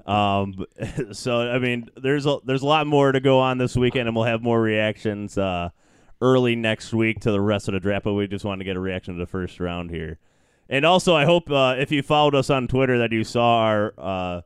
Um, 0.07 0.65
so, 1.13 1.41
I 1.41 1.59
mean, 1.59 1.89
there's 1.97 2.27
a, 2.27 2.39
there's 2.45 2.63
a 2.63 2.67
lot 2.67 2.87
more 2.87 3.13
to 3.13 3.21
go 3.21 3.39
on 3.39 3.59
this 3.59 3.77
weekend, 3.77 4.09
and 4.09 4.17
we'll 4.17 4.25
have 4.25 4.43
more 4.43 4.61
reactions 4.61 5.37
uh, 5.37 5.71
early 6.21 6.57
next 6.57 6.93
week 6.93 7.21
to 7.21 7.33
the 7.33 7.41
rest 7.41 7.69
of 7.69 7.75
the 7.75 7.81
draft. 7.81 8.05
But 8.05 8.15
we 8.15 8.27
just 8.27 8.45
wanted 8.45 8.61
to 8.61 8.65
get 8.65 8.77
a 8.77 8.81
reaction 8.81 9.15
to 9.15 9.21
the 9.21 9.27
first 9.27 9.61
round 9.61 9.91
here. 9.91 10.19
And 10.69 10.85
also, 10.85 11.15
I 11.15 11.25
hope 11.25 11.51
uh, 11.51 11.75
if 11.79 11.91
you 11.91 12.03
followed 12.03 12.35
us 12.35 12.49
on 12.49 12.69
Twitter 12.69 12.99
that 12.99 13.13
you 13.13 13.25
saw 13.25 13.59
our 13.59 13.95
uh, 13.99 14.41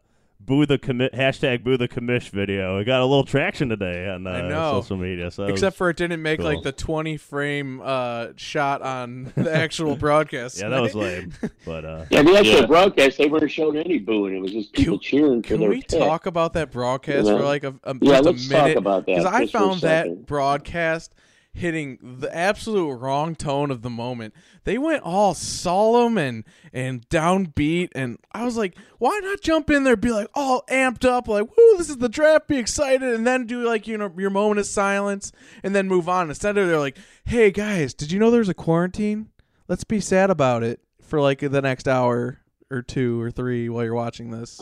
boo 0.47 0.65
the 0.65 0.79
commit 0.79 1.13
hashtag 1.13 1.63
boo 1.65 1.77
the 1.77 1.89
commish 1.89 2.31
video. 2.31 2.79
It 2.79 2.85
got 2.85 3.01
a 3.01 3.05
little 3.05 3.25
traction 3.25 3.69
today 3.69 4.09
on 4.09 4.27
uh, 4.27 4.31
I 4.31 4.49
know. 4.49 4.81
social 4.81 4.97
media. 4.97 5.31
So 5.31 5.45
Except 5.47 5.77
for 5.77 5.91
it 5.91 5.97
didn't 5.97 6.23
make 6.23 6.39
cool. 6.41 6.47
like 6.47 6.63
the 6.63 6.73
20 6.73 7.17
frame 7.17 7.81
uh, 7.85 8.29
shot 8.37 8.81
on 8.83 9.33
the 9.37 9.55
actual 9.55 9.97
broadcast. 10.07 10.59
yeah, 10.61 10.69
that 10.69 10.81
was 10.81 10.95
lame. 10.95 11.33
But 11.65 11.85
uh, 11.85 12.05
Yeah, 12.11 12.23
the 12.23 12.37
actual 12.39 12.61
Yeah. 12.61 12.67
broadcast, 12.67 13.19
they 13.19 13.27
weren't 13.27 13.51
showing 13.51 13.77
any 13.77 13.99
booing. 13.99 14.37
It 14.37 14.41
was 14.43 14.53
just 14.53 14.73
people 14.73 14.99
cheering 14.99 15.43
for 15.43 15.49
Can 15.49 15.61
their 15.61 15.69
we 15.71 15.77
pick. 15.83 15.89
talk 15.89 16.27
about 16.27 16.53
that 16.55 16.71
broadcast 16.71 17.27
Yeah. 17.27 17.37
for 17.37 17.45
like 17.45 17.65
a, 17.65 17.75
a 17.85 17.95
Yeah, 18.01 18.21
just 18.23 18.25
let's 18.25 18.47
a 18.47 18.51
talk 18.53 18.63
minute? 18.63 18.77
about 18.79 19.07
that 19.07 19.17
Because 19.17 19.25
I 19.27 19.41
just 19.41 19.53
for 19.53 19.59
a 19.59 19.61
found 19.63 19.81
that 19.83 20.27
broadcast 20.27 21.15
hitting 21.57 22.19
the 22.21 22.35
absolute 22.35 22.95
wrong 22.95 23.35
tone 23.35 23.71
of 23.71 23.83
the 23.83 23.91
moment. 23.91 24.35
They 24.65 24.79
went 24.79 25.03
all 25.03 25.35
solemn 25.35 26.19
and 26.19 26.45
and 26.73 27.09
downbeat, 27.09 27.91
and 27.95 28.19
I 28.33 28.45
was 28.45 28.57
like, 28.57 28.77
why 28.99 29.19
not 29.23 29.41
jump 29.41 29.71
in 29.71 29.85
there, 29.85 29.97
be 29.97 30.11
like 30.11 30.29
all 30.35 30.65
amped 30.71 31.05
up, 31.05 31.29
like, 31.29 31.49
woo, 31.57 31.77
this 31.77 31.91
is 31.91 31.99
the 31.99 32.09
draft, 32.09 32.49
be 32.49 32.59
excited, 32.59 33.15
and 33.15 33.27
then 33.27 33.47
do 33.47 33.65
like 33.65 33.87
you 33.87 33.97
know 33.99 34.13
your 34.17 34.31
moment 34.31 34.61
of 34.61 34.67
silence, 34.67 35.33
and 35.63 35.75
then 35.75 35.89
move 35.89 36.09
on. 36.09 36.29
Instead 36.29 36.59
of 36.59 36.69
they're 36.69 36.79
like, 36.79 36.99
hey 37.25 37.51
guys, 37.51 37.95
did 37.95 38.13
you 38.13 38.19
know 38.19 38.31
there's 38.31 38.49
a 38.49 38.55
quarantine? 38.55 39.31
Let's 39.69 39.85
be 39.85 40.01
sad 40.01 40.31
about 40.31 40.63
it 40.63 40.81
for 41.03 41.21
like 41.21 41.41
the 41.41 41.63
next 41.63 41.89
hour 41.89 42.41
or 42.71 42.83
two 42.83 43.21
or 43.21 43.31
three 43.31 43.69
while 43.69 43.85
you're 43.85 43.95
watching 43.95 44.31
this. 44.31 44.61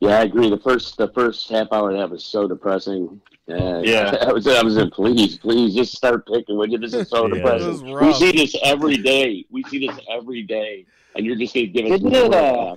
Yeah, 0.00 0.18
I 0.18 0.22
agree. 0.24 0.48
The 0.48 0.58
first 0.58 0.96
the 0.96 1.08
first 1.12 1.48
half 1.50 1.68
hour 1.72 1.90
of 1.90 1.98
that 1.98 2.10
was 2.10 2.24
so 2.24 2.48
depressing. 2.48 3.20
Uh, 3.48 3.80
Yeah. 3.84 4.16
I 4.26 4.32
was 4.32 4.46
I 4.46 4.62
was 4.62 4.76
in. 4.76 4.90
Please, 4.90 5.38
please, 5.38 5.74
just 5.74 5.94
start 5.94 6.26
picking. 6.26 6.56
Would 6.56 6.72
you? 6.72 6.78
This 6.78 6.94
is 6.94 7.08
so 7.08 7.26
Yeah. 7.28 7.34
depressing. 7.34 7.86
It 7.88 8.02
we 8.06 8.12
see 8.14 8.32
this 8.32 8.56
every 8.64 8.96
day. 8.96 9.44
We 9.50 9.62
see 9.64 9.86
this 9.86 9.98
every 10.10 10.42
day, 10.42 10.86
and 11.14 11.26
you're 11.26 11.36
just 11.36 11.54
gonna 11.54 11.66
give 11.66 11.84
us. 11.86 12.00
Didn't 12.00 12.14
it, 12.14 12.34
uh. 12.34 12.76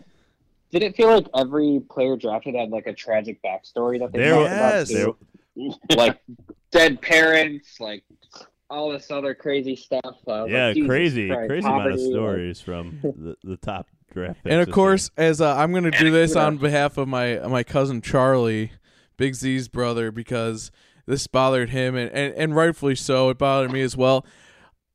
Did 0.72 0.84
it 0.84 0.96
feel 0.96 1.10
like 1.14 1.28
every 1.36 1.82
player 1.90 2.18
drafted 2.18 2.56
had 2.56 2.72
like 2.72 2.88
a 2.88 2.94
tragic 2.94 3.40
backstory 3.44 4.00
that 4.00 4.12
they 4.12 4.20
There- 4.20 4.34
talked 4.34 4.50
Yes. 4.50 4.92
about? 4.92 5.18
there, 5.56 5.98
like 5.98 6.20
dead 6.72 7.00
parents, 7.02 7.80
like 7.80 8.04
all 8.70 8.92
this 8.92 9.12
other 9.12 9.34
crazy 9.36 9.76
stuff. 9.76 10.02
Uh, 10.28 10.42
like, 10.42 10.52
yeah, 10.52 10.74
Jesus 10.74 10.88
crazy, 10.90 11.28
Christ, 11.30 11.48
crazy 11.48 11.68
amount 11.68 11.78
of 11.86 11.92
poverty, 11.92 12.04
like- 12.04 12.12
stories 12.12 12.60
from 12.62 13.00
the, 13.02 13.38
the 13.44 13.58
top 13.58 13.88
draft. 14.14 14.44
picks 14.44 14.52
And 14.54 14.62
of 14.62 14.72
course, 14.72 15.12
as 15.18 15.42
uh, 15.42 15.56
I'm 15.56 15.72
going 15.72 15.84
to 15.84 15.92
do 15.92 16.12
this 16.12 16.36
on 16.36 16.58
behalf 16.58 16.98
of 16.98 17.08
my 17.08 17.40
my 17.48 17.64
cousin 17.64 18.02
Charlie, 18.02 18.72
Big 19.18 19.36
Z's 19.36 19.68
brother, 19.68 20.12
because 20.12 20.72
this 21.06 21.28
bothered 21.28 21.70
him, 21.72 21.96
and, 21.96 22.10
and, 22.12 22.34
and 22.36 22.56
rightfully 22.56 22.96
so. 22.96 23.30
It 23.30 23.38
bothered 23.38 23.72
me 23.72 23.82
as 23.82 23.98
well. 23.98 24.26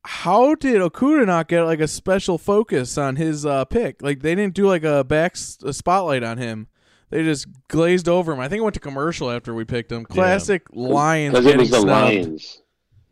How 0.05 0.55
did 0.55 0.81
Okudah 0.81 1.27
not 1.27 1.47
get 1.47 1.63
like 1.63 1.81
a 1.81 1.87
special 1.87 2.37
focus 2.37 2.97
on 2.97 3.17
his 3.17 3.45
uh, 3.45 3.65
pick? 3.65 4.01
Like 4.01 4.21
they 4.21 4.33
didn't 4.33 4.55
do 4.55 4.67
like 4.67 4.83
a 4.83 5.03
back 5.03 5.33
s- 5.33 5.57
a 5.63 5.73
spotlight 5.73 6.23
on 6.23 6.37
him. 6.37 6.67
They 7.09 7.23
just 7.23 7.47
glazed 7.67 8.07
over 8.07 8.31
him. 8.31 8.39
I 8.39 8.47
think 8.47 8.59
it 8.59 8.63
went 8.63 8.75
to 8.75 8.79
commercial 8.79 9.29
after 9.29 9.53
we 9.53 9.65
picked 9.65 9.91
him. 9.91 10.05
Classic 10.05 10.63
Lions 10.71 11.33
Because 11.33 11.45
it 11.47 11.57
was 11.57 11.69
the 11.69 11.81
snubbed. 11.81 12.15
Lions. 12.15 12.61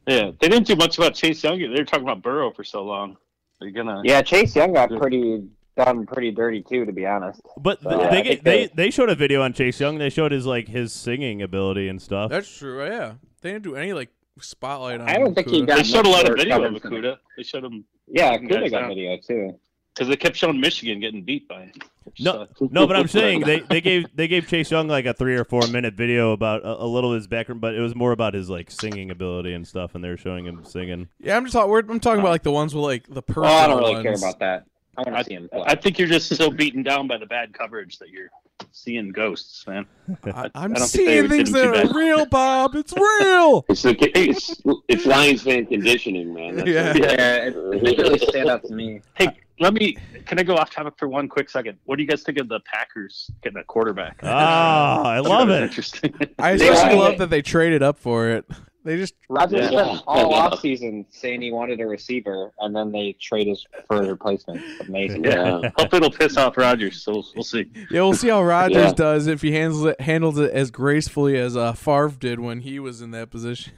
Yeah, 0.08 0.32
they 0.40 0.48
didn't 0.48 0.68
do 0.68 0.76
much 0.78 0.98
about 0.98 1.16
Chase 1.16 1.44
Young. 1.44 1.60
They 1.60 1.68
were 1.68 1.84
talking 1.84 2.04
about 2.04 2.22
Burrow 2.22 2.52
for 2.52 2.64
so 2.64 2.84
long. 2.84 3.18
They're 3.60 3.72
gonna. 3.72 4.02
Yeah, 4.06 4.22
Chase 4.22 4.56
Young 4.56 4.72
got 4.74 4.90
pretty 4.90 5.44
done 5.78 6.06
pretty 6.06 6.32
dirty 6.32 6.62
too, 6.62 6.86
to 6.86 6.92
be 6.92 7.06
honest. 7.06 7.42
But 7.58 7.82
So, 7.82 7.90
th- 7.90 8.02
yeah, 8.02 8.10
they, 8.10 8.18
I 8.18 8.22
get, 8.22 8.30
think 8.32 8.44
they 8.44 8.66
they- 8.68 8.74
they 8.76 8.90
showed 8.92 9.10
a 9.10 9.16
video 9.16 9.42
on 9.42 9.54
Chase 9.54 9.80
Young. 9.80 9.98
They 9.98 10.10
showed 10.10 10.32
his 10.32 10.46
like 10.46 10.68
his 10.68 10.92
singing 10.92 11.42
ability 11.42 11.88
and 11.88 12.02
stuff. 12.02 12.30
That's 12.32 12.50
true. 12.56 12.84
Yeah, 12.86 13.14
they 13.42 13.52
didn't 13.54 13.64
do 13.64 13.76
any 13.76 13.94
like 13.94 14.10
spotlight 14.42 15.00
on. 15.02 15.10
I 15.10 15.18
don't 15.18 15.34
think 15.34 15.50
he 15.50 15.66
got 15.66 15.78
They 15.78 15.84
showed 15.84 16.06
a 16.06 16.10
lot 16.10 16.30
of 16.30 16.36
video 16.38 16.58
of 16.58 16.64
coming 16.64 16.80
from 16.82 16.92
Okudah. 16.92 17.18
They 17.38 17.44
showed 17.44 17.64
him 17.64 17.86
Yeah, 18.08 18.34
Yeah, 18.34 18.38
Kuda 18.40 18.72
got 18.72 18.82
so- 18.84 18.88
video 18.90 19.18
too. 19.26 19.60
because 19.94 20.08
they 20.10 20.16
kept 20.16 20.36
showing 20.36 20.60
Michigan 20.60 21.00
getting 21.00 21.24
beat 21.24 21.48
by 21.48 21.62
him. 21.64 21.72
No, 22.20 22.48
sucked. 22.56 22.72
no, 22.72 22.88
but 22.88 22.96
I'm 22.96 23.08
saying 23.10 23.42
they, 23.46 23.60
they 23.60 23.82
gave 23.82 24.06
they 24.16 24.28
gave 24.30 24.48
Chase 24.48 24.72
Young 24.72 24.88
like 24.88 25.06
a 25.06 25.14
three 25.14 25.36
or 25.36 25.44
four 25.44 25.68
minute 25.68 25.94
video 25.96 26.32
about 26.32 26.64
a, 26.64 26.84
a 26.84 26.86
little 26.86 27.12
of 27.12 27.16
his 27.18 27.28
background, 27.28 27.60
but 27.62 27.76
it 27.76 27.82
was 27.82 27.96
more 27.96 28.12
about 28.14 28.34
his 28.34 28.50
like 28.50 28.72
singing 28.72 29.12
ability 29.12 29.54
and 29.54 29.68
stuff, 29.68 29.94
and 29.94 30.02
they 30.04 30.10
were 30.10 30.16
showing 30.18 30.46
him 30.46 30.64
singing. 30.64 31.10
Yeah, 31.20 31.36
I'm 31.36 31.44
just 31.44 31.54
talking. 31.54 31.90
I'm 31.92 32.00
talking 32.00 32.22
about 32.22 32.30
like 32.32 32.44
the 32.44 32.52
ones 32.52 32.74
with 32.74 32.84
like 32.86 33.08
the 33.10 33.22
Oh, 33.36 33.44
I 33.44 33.68
don't 33.68 33.80
really 33.80 33.94
ones. 33.96 34.04
care 34.04 34.14
about 34.14 34.40
that. 34.40 34.64
I 34.98 35.02
want 35.10 35.18
to 35.18 35.24
see 35.26 35.34
him 35.36 35.50
play. 35.50 35.64
I 35.66 35.76
think 35.76 36.00
you're 36.00 36.08
just 36.08 36.36
so 36.36 36.50
beaten 36.50 36.82
down 36.84 37.08
by 37.08 37.18
the 37.18 37.26
bad 37.26 37.54
coverage 37.54 38.00
that 38.00 38.10
you're 38.10 38.30
seeing 38.72 39.10
ghosts, 39.12 39.66
man. 39.68 39.86
I, 40.26 40.50
I'm 40.56 40.72
I 40.76 40.80
don't 40.80 40.88
think 40.88 41.08
they 41.08 41.18
seeing 41.20 41.30
things 41.30 41.52
that 41.52 41.86
are 41.92 41.94
real, 41.98 42.26
Bob. 42.32 42.76
It's 42.76 42.94
real. 42.98 43.66
It's 43.70 43.84
the 43.84 43.96
it's, 44.18 44.62
it's 44.88 45.06
Lions 45.06 45.44
fan 45.44 45.66
conditioning, 45.68 46.34
man. 46.34 46.56
That's 46.58 46.68
Yeah. 46.70 46.88
what- 46.94 46.98
yeah, 46.98 47.36
it, 47.46 47.56
it 47.56 47.98
really 47.98 48.20
stand 48.20 48.50
out 48.50 48.64
to 48.66 48.74
me. 48.74 49.02
Hey, 49.16 49.30
let 49.60 49.74
me. 49.74 49.98
Can 50.26 50.40
I 50.40 50.44
go 50.44 50.56
off 50.56 50.70
topic 50.72 50.96
for 50.98 51.08
one 51.08 51.28
quick 51.30 51.50
second? 51.50 51.78
What 51.86 51.98
do 51.98 52.04
you 52.04 52.10
guys 52.10 52.24
think 52.24 52.38
of 52.40 52.48
the 52.50 52.60
Packers 52.62 53.30
getting 53.44 53.58
a 53.60 53.64
quarterback? 53.64 54.20
Ah, 54.24 55.04
I 55.04 55.20
love 55.20 55.50
it. 55.50 55.62
Interesting. 55.64 56.14
I 56.40 56.52
especially 56.52 56.94
are- 56.94 56.96
love 57.10 57.18
that 57.20 57.30
they 57.30 57.42
traded 57.42 57.84
up 57.84 57.98
for 58.00 58.30
it. 58.30 58.46
They 58.88 58.98
just 58.98 59.14
Rodgers 59.30 59.70
Yeah. 59.72 59.84
spent 59.86 60.04
all 60.08 60.34
offseason 60.34 61.06
saying 61.10 61.42
he 61.42 61.52
wanted 61.52 61.80
a 61.82 61.86
receiver, 61.86 62.52
and 62.60 62.76
then 62.76 62.92
they 62.92 63.16
traded 63.22 63.60
for 63.86 64.02
a 64.02 64.08
replacement. 64.08 64.62
Amazing. 64.88 65.26
Yeah. 65.26 65.70
Hope 65.78 65.94
it'll 65.94 66.10
piss 66.12 66.38
off 66.38 66.58
Rodgers. 66.58 67.04
So 67.04 67.12
we'll, 67.14 67.26
we'll 67.36 67.44
see. 67.44 67.70
yeah. 67.92 68.02
We'll 68.02 68.14
see 68.14 68.30
how 68.30 68.42
Rodgers 68.56 68.78
Yeah. 68.78 68.94
does 68.94 69.28
if 69.28 69.42
he 69.42 69.52
handles 69.52 69.86
it 69.86 70.02
handles 70.02 70.40
it 70.40 70.52
as 70.52 70.72
gracefully 70.72 71.38
as 71.38 71.56
uh, 71.58 71.74
Favre 71.74 72.10
did 72.20 72.40
when 72.40 72.62
he 72.62 72.80
was 72.80 73.02
in 73.02 73.12
that 73.12 73.30
position. 73.30 73.74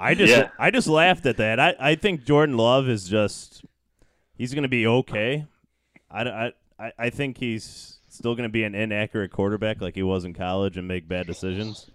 I 0.00 0.14
just 0.14 0.30
Yeah. 0.36 0.48
I 0.58 0.70
just 0.70 0.88
laughed 0.88 1.26
at 1.26 1.36
that. 1.38 1.60
I, 1.60 1.74
I 1.78 1.94
think 1.94 2.24
Jordan 2.24 2.56
Love 2.56 2.88
is 2.88 3.08
just 3.08 3.64
he's 4.36 4.52
going 4.52 4.62
to 4.64 4.68
be 4.68 4.86
okay. 4.86 5.46
I, 6.10 6.22
I, 6.22 6.46
I- 6.46 6.92
I 6.98 7.10
think 7.10 7.38
he's 7.38 7.98
still 8.08 8.34
going 8.34 8.48
to 8.48 8.52
be 8.52 8.64
an 8.64 8.74
inaccurate 8.74 9.30
quarterback 9.30 9.80
like 9.80 9.94
he 9.94 10.02
was 10.02 10.24
in 10.24 10.34
college 10.34 10.76
and 10.76 10.88
make 10.88 11.06
bad 11.06 11.24
decisions. 11.26 11.88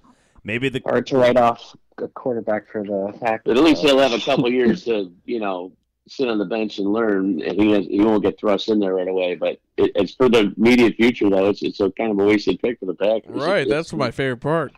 Maybe 0.43 0.69
the 0.69 0.82
Hard 0.86 1.06
to 1.08 1.17
write 1.17 1.36
off 1.36 1.75
a 2.01 2.07
quarterback 2.09 2.67
for 2.71 2.83
the 2.83 3.13
Packers. 3.19 3.41
But 3.45 3.57
at 3.57 3.63
least 3.63 3.81
he'll 3.81 3.99
have 3.99 4.13
a 4.13 4.19
couple 4.19 4.49
years 4.51 4.83
to, 4.85 5.12
you 5.25 5.39
know, 5.39 5.71
sit 6.07 6.27
on 6.27 6.38
the 6.39 6.45
bench 6.45 6.79
and 6.79 6.91
learn, 6.91 7.41
and 7.41 7.62
he 7.62 7.71
has, 7.71 7.85
he 7.85 8.01
won't 8.01 8.23
get 8.23 8.39
thrust 8.39 8.69
in 8.69 8.79
there 8.79 8.95
right 8.95 9.07
away. 9.07 9.35
But 9.35 9.59
it, 9.77 9.91
it's 9.95 10.13
for 10.15 10.27
the 10.29 10.53
immediate 10.57 10.95
future, 10.95 11.29
though. 11.29 11.49
It's 11.49 11.62
it's 11.62 11.79
a 11.79 11.91
kind 11.91 12.12
of 12.12 12.19
a 12.19 12.25
wasted 12.25 12.59
pick 12.62 12.79
for 12.79 12.85
the 12.88 12.95
Packers. 12.95 13.35
right. 13.35 13.62
It's- 13.62 13.69
That's 13.69 13.93
my 13.93 14.12
favorite 14.12 14.38
part. 14.41 14.73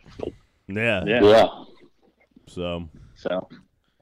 yeah. 0.68 1.04
Yeah. 1.06 1.22
yeah. 1.24 1.48
So 2.48 2.90
So 3.16 3.48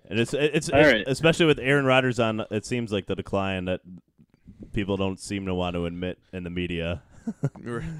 and 0.09 0.19
it's 0.19 0.33
it's, 0.33 0.69
All 0.69 0.79
it's- 0.79 0.93
right. 0.93 1.03
especially 1.07 1.45
with 1.45 1.59
Aaron 1.59 1.85
Rodgers 1.85 2.19
on. 2.19 2.43
It 2.49 2.65
seems 2.65 2.91
like 2.91 3.05
the 3.05 3.15
decline 3.15 3.65
that 3.65 3.81
people 4.73 4.97
don't 4.97 5.19
seem 5.19 5.45
to 5.45 5.53
want 5.53 5.75
to 5.75 5.85
admit 5.85 6.17
in 6.33 6.43
the 6.43 6.49
media. 6.49 7.03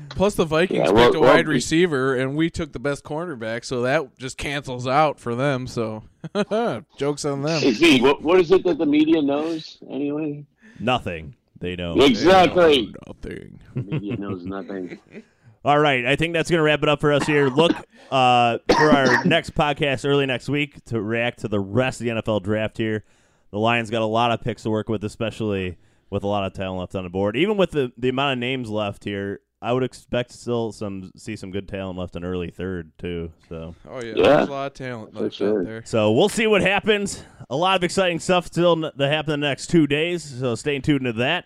Plus, 0.10 0.36
the 0.36 0.46
Vikings 0.46 0.80
Yeah, 0.88 0.92
well- 0.92 1.06
picked 1.08 1.16
a 1.16 1.20
well, 1.20 1.34
wide 1.36 1.48
we- 1.48 1.54
receiver, 1.56 2.16
and 2.16 2.36
we 2.36 2.50
took 2.50 2.72
the 2.74 2.80
best 2.80 3.04
cornerback, 3.04 3.64
so 3.66 3.82
that 3.82 4.18
just 4.18 4.38
cancels 4.38 4.88
out 4.88 5.20
for 5.20 5.36
them. 5.36 5.68
So, 5.68 6.04
jokes 6.98 7.26
on 7.26 7.42
them. 7.44 7.60
Hey, 7.62 7.72
Z, 7.72 8.02
what, 8.02 8.22
what 8.22 8.40
is 8.40 8.52
it 8.52 8.64
that 8.64 8.78
the 8.78 8.86
media 8.86 9.22
knows 9.22 9.78
anyway? 9.90 10.46
Nothing. 10.80 11.36
They 11.60 11.76
know. 11.76 11.94
Exactly. 12.00 12.94
Nothing. 13.08 13.60
The 13.76 13.82
media 13.84 14.16
knows 14.18 14.46
nothing. 14.46 15.00
All 15.66 15.78
right, 15.78 16.06
I 16.06 16.16
think 16.16 16.34
that's 16.34 16.50
going 16.50 16.60
to 16.60 16.64
wrap 16.64 16.84
it 16.84 16.90
up 16.90 17.02
for 17.02 17.12
us 17.12 17.26
here. 17.28 17.50
Look 17.50 17.74
uh, 18.12 18.60
for 18.70 18.92
our 18.92 19.24
next 19.26 19.56
podcast 19.56 20.08
early 20.08 20.26
next 20.26 20.48
week 20.48 20.84
to 20.86 21.02
react 21.02 21.40
to 21.40 21.50
the 21.50 21.60
rest 21.60 22.00
of 22.00 22.06
the 22.06 22.12
NFL 22.14 22.44
draft 22.44 22.78
here. 22.78 23.04
The 23.52 23.60
Lions 23.60 23.90
got 23.90 24.02
a 24.02 24.06
lot 24.06 24.32
of 24.32 24.40
picks 24.42 24.64
to 24.64 24.70
work 24.70 24.88
with, 24.88 25.04
especially 25.04 25.78
with 26.10 26.24
a 26.24 26.28
lot 26.28 26.46
of 26.46 26.54
talent 26.54 26.80
left 26.80 26.96
on 26.96 27.04
the 27.04 27.10
board. 27.10 27.36
Even 27.38 27.58
with 27.58 27.72
the, 27.72 27.92
the 27.98 28.10
amount 28.10 28.34
of 28.34 28.40
names 28.40 28.70
left 28.70 29.04
here, 29.04 29.42
I 29.62 29.74
would 29.74 29.84
expect 29.84 30.32
still 30.32 30.72
some 30.72 31.12
see 31.18 31.36
some 31.36 31.52
good 31.52 31.68
talent 31.68 32.00
left 32.00 32.16
in 32.16 32.24
early 32.24 32.50
third 32.50 32.92
too. 32.98 33.32
So 33.50 33.76
Oh 33.90 34.02
yeah, 34.02 34.14
Yeah. 34.16 34.24
there's 34.38 34.48
a 34.48 34.52
lot 34.52 34.68
of 34.68 34.74
talent 34.74 35.14
left 35.14 35.36
sure. 35.36 35.60
out 35.62 35.66
there. 35.66 35.84
so 35.86 36.12
we'll 36.14 36.30
see 36.30 36.48
what 36.48 36.62
happens. 36.62 37.24
A 37.50 37.56
lot 37.58 37.76
of 37.76 37.84
exciting 37.84 38.20
stuff 38.20 38.48
still 38.48 38.86
n- 38.86 38.92
to 38.98 39.08
happen 39.10 39.34
in 39.34 39.40
the 39.42 39.48
next 39.48 39.68
two 39.68 39.86
days. 39.86 40.24
So 40.24 40.56
stay 40.56 40.80
tuned 40.80 41.04
to 41.06 41.14
that, 41.14 41.46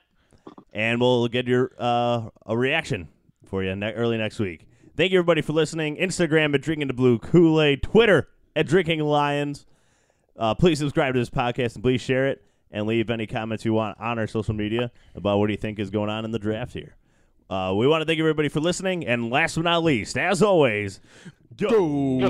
and 0.73 1.01
we'll 1.01 1.27
get 1.27 1.47
your 1.47 1.71
uh, 1.79 2.29
a 2.45 2.55
reaction 2.55 3.07
for 3.45 3.63
you 3.63 3.75
ne- 3.75 3.93
early 3.93 4.17
next 4.17 4.37
week. 4.39 4.67
Thank 4.95 5.11
you 5.11 5.17
everybody 5.17 5.41
for 5.41 5.53
listening. 5.53 5.95
Instagram 5.97 6.53
at 6.53 6.61
Drinking 6.61 6.87
the 6.89 6.93
Blue 6.93 7.17
Kool 7.17 7.59
Aid, 7.59 7.81
Twitter 7.81 8.29
at 8.55 8.67
Drinking 8.67 8.99
Lions. 8.99 9.65
Uh, 10.37 10.53
please 10.53 10.77
subscribe 10.77 11.15
to 11.15 11.19
this 11.19 11.31
podcast 11.31 11.73
and 11.75 11.83
please 11.83 11.99
share 12.01 12.27
it 12.27 12.43
and 12.73 12.87
leave 12.87 13.09
any 13.09 13.25
comments 13.27 13.63
you 13.63 13.71
want 13.71 13.97
on 13.99 14.19
our 14.19 14.27
social 14.27 14.53
media 14.53 14.91
about 15.15 15.37
what 15.37 15.47
do 15.47 15.53
you 15.53 15.57
think 15.57 15.79
is 15.79 15.89
going 15.89 16.09
on 16.09 16.25
in 16.25 16.31
the 16.31 16.39
draft 16.39 16.73
here. 16.73 16.95
Uh, 17.49 17.73
we 17.75 17.87
want 17.87 18.01
to 18.01 18.05
thank 18.05 18.19
everybody 18.19 18.49
for 18.49 18.59
listening, 18.59 19.05
and 19.05 19.29
last 19.29 19.55
but 19.55 19.63
not 19.63 19.83
least, 19.83 20.17
as 20.17 20.41
always, 20.41 20.99
go. 21.55 21.69
go. 21.69 22.27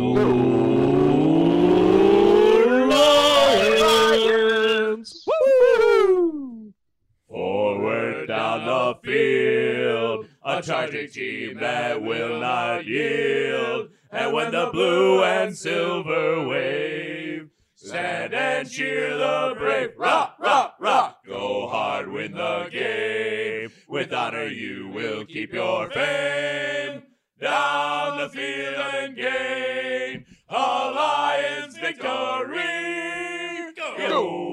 Lions! 3.79 5.23
Forward 7.29 8.27
down 8.27 8.65
the 8.65 8.95
field, 9.03 10.27
a 10.43 10.62
charging 10.62 11.10
team 11.10 11.58
that 11.60 12.01
will 12.01 12.41
not 12.41 12.86
yield, 12.86 13.91
and 14.12 14.34
when 14.34 14.51
the 14.51 14.69
blue 14.73 15.23
and 15.23 15.58
silver 15.58 16.45
wave 16.47 17.22
stand 17.93 18.34
and 18.34 18.67
cheer 18.69 19.15
the 19.15 19.53
brave. 19.56 19.91
Rock, 19.97 20.38
rock, 20.39 20.75
rock. 20.79 21.19
Go 21.27 21.67
hard, 21.67 22.12
win 22.12 22.32
the 22.32 22.67
game. 22.71 23.69
With 23.88 24.12
honor, 24.12 24.47
you 24.47 24.89
will 24.89 25.25
keep 25.25 25.53
your 25.53 25.91
fame. 25.91 27.03
Down 27.39 28.17
the 28.17 28.29
field 28.29 28.75
and 28.75 29.15
gain 29.15 30.25
a 30.49 30.56
Lions 30.56 31.77
victory. 31.77 32.63
Go! 33.75 34.52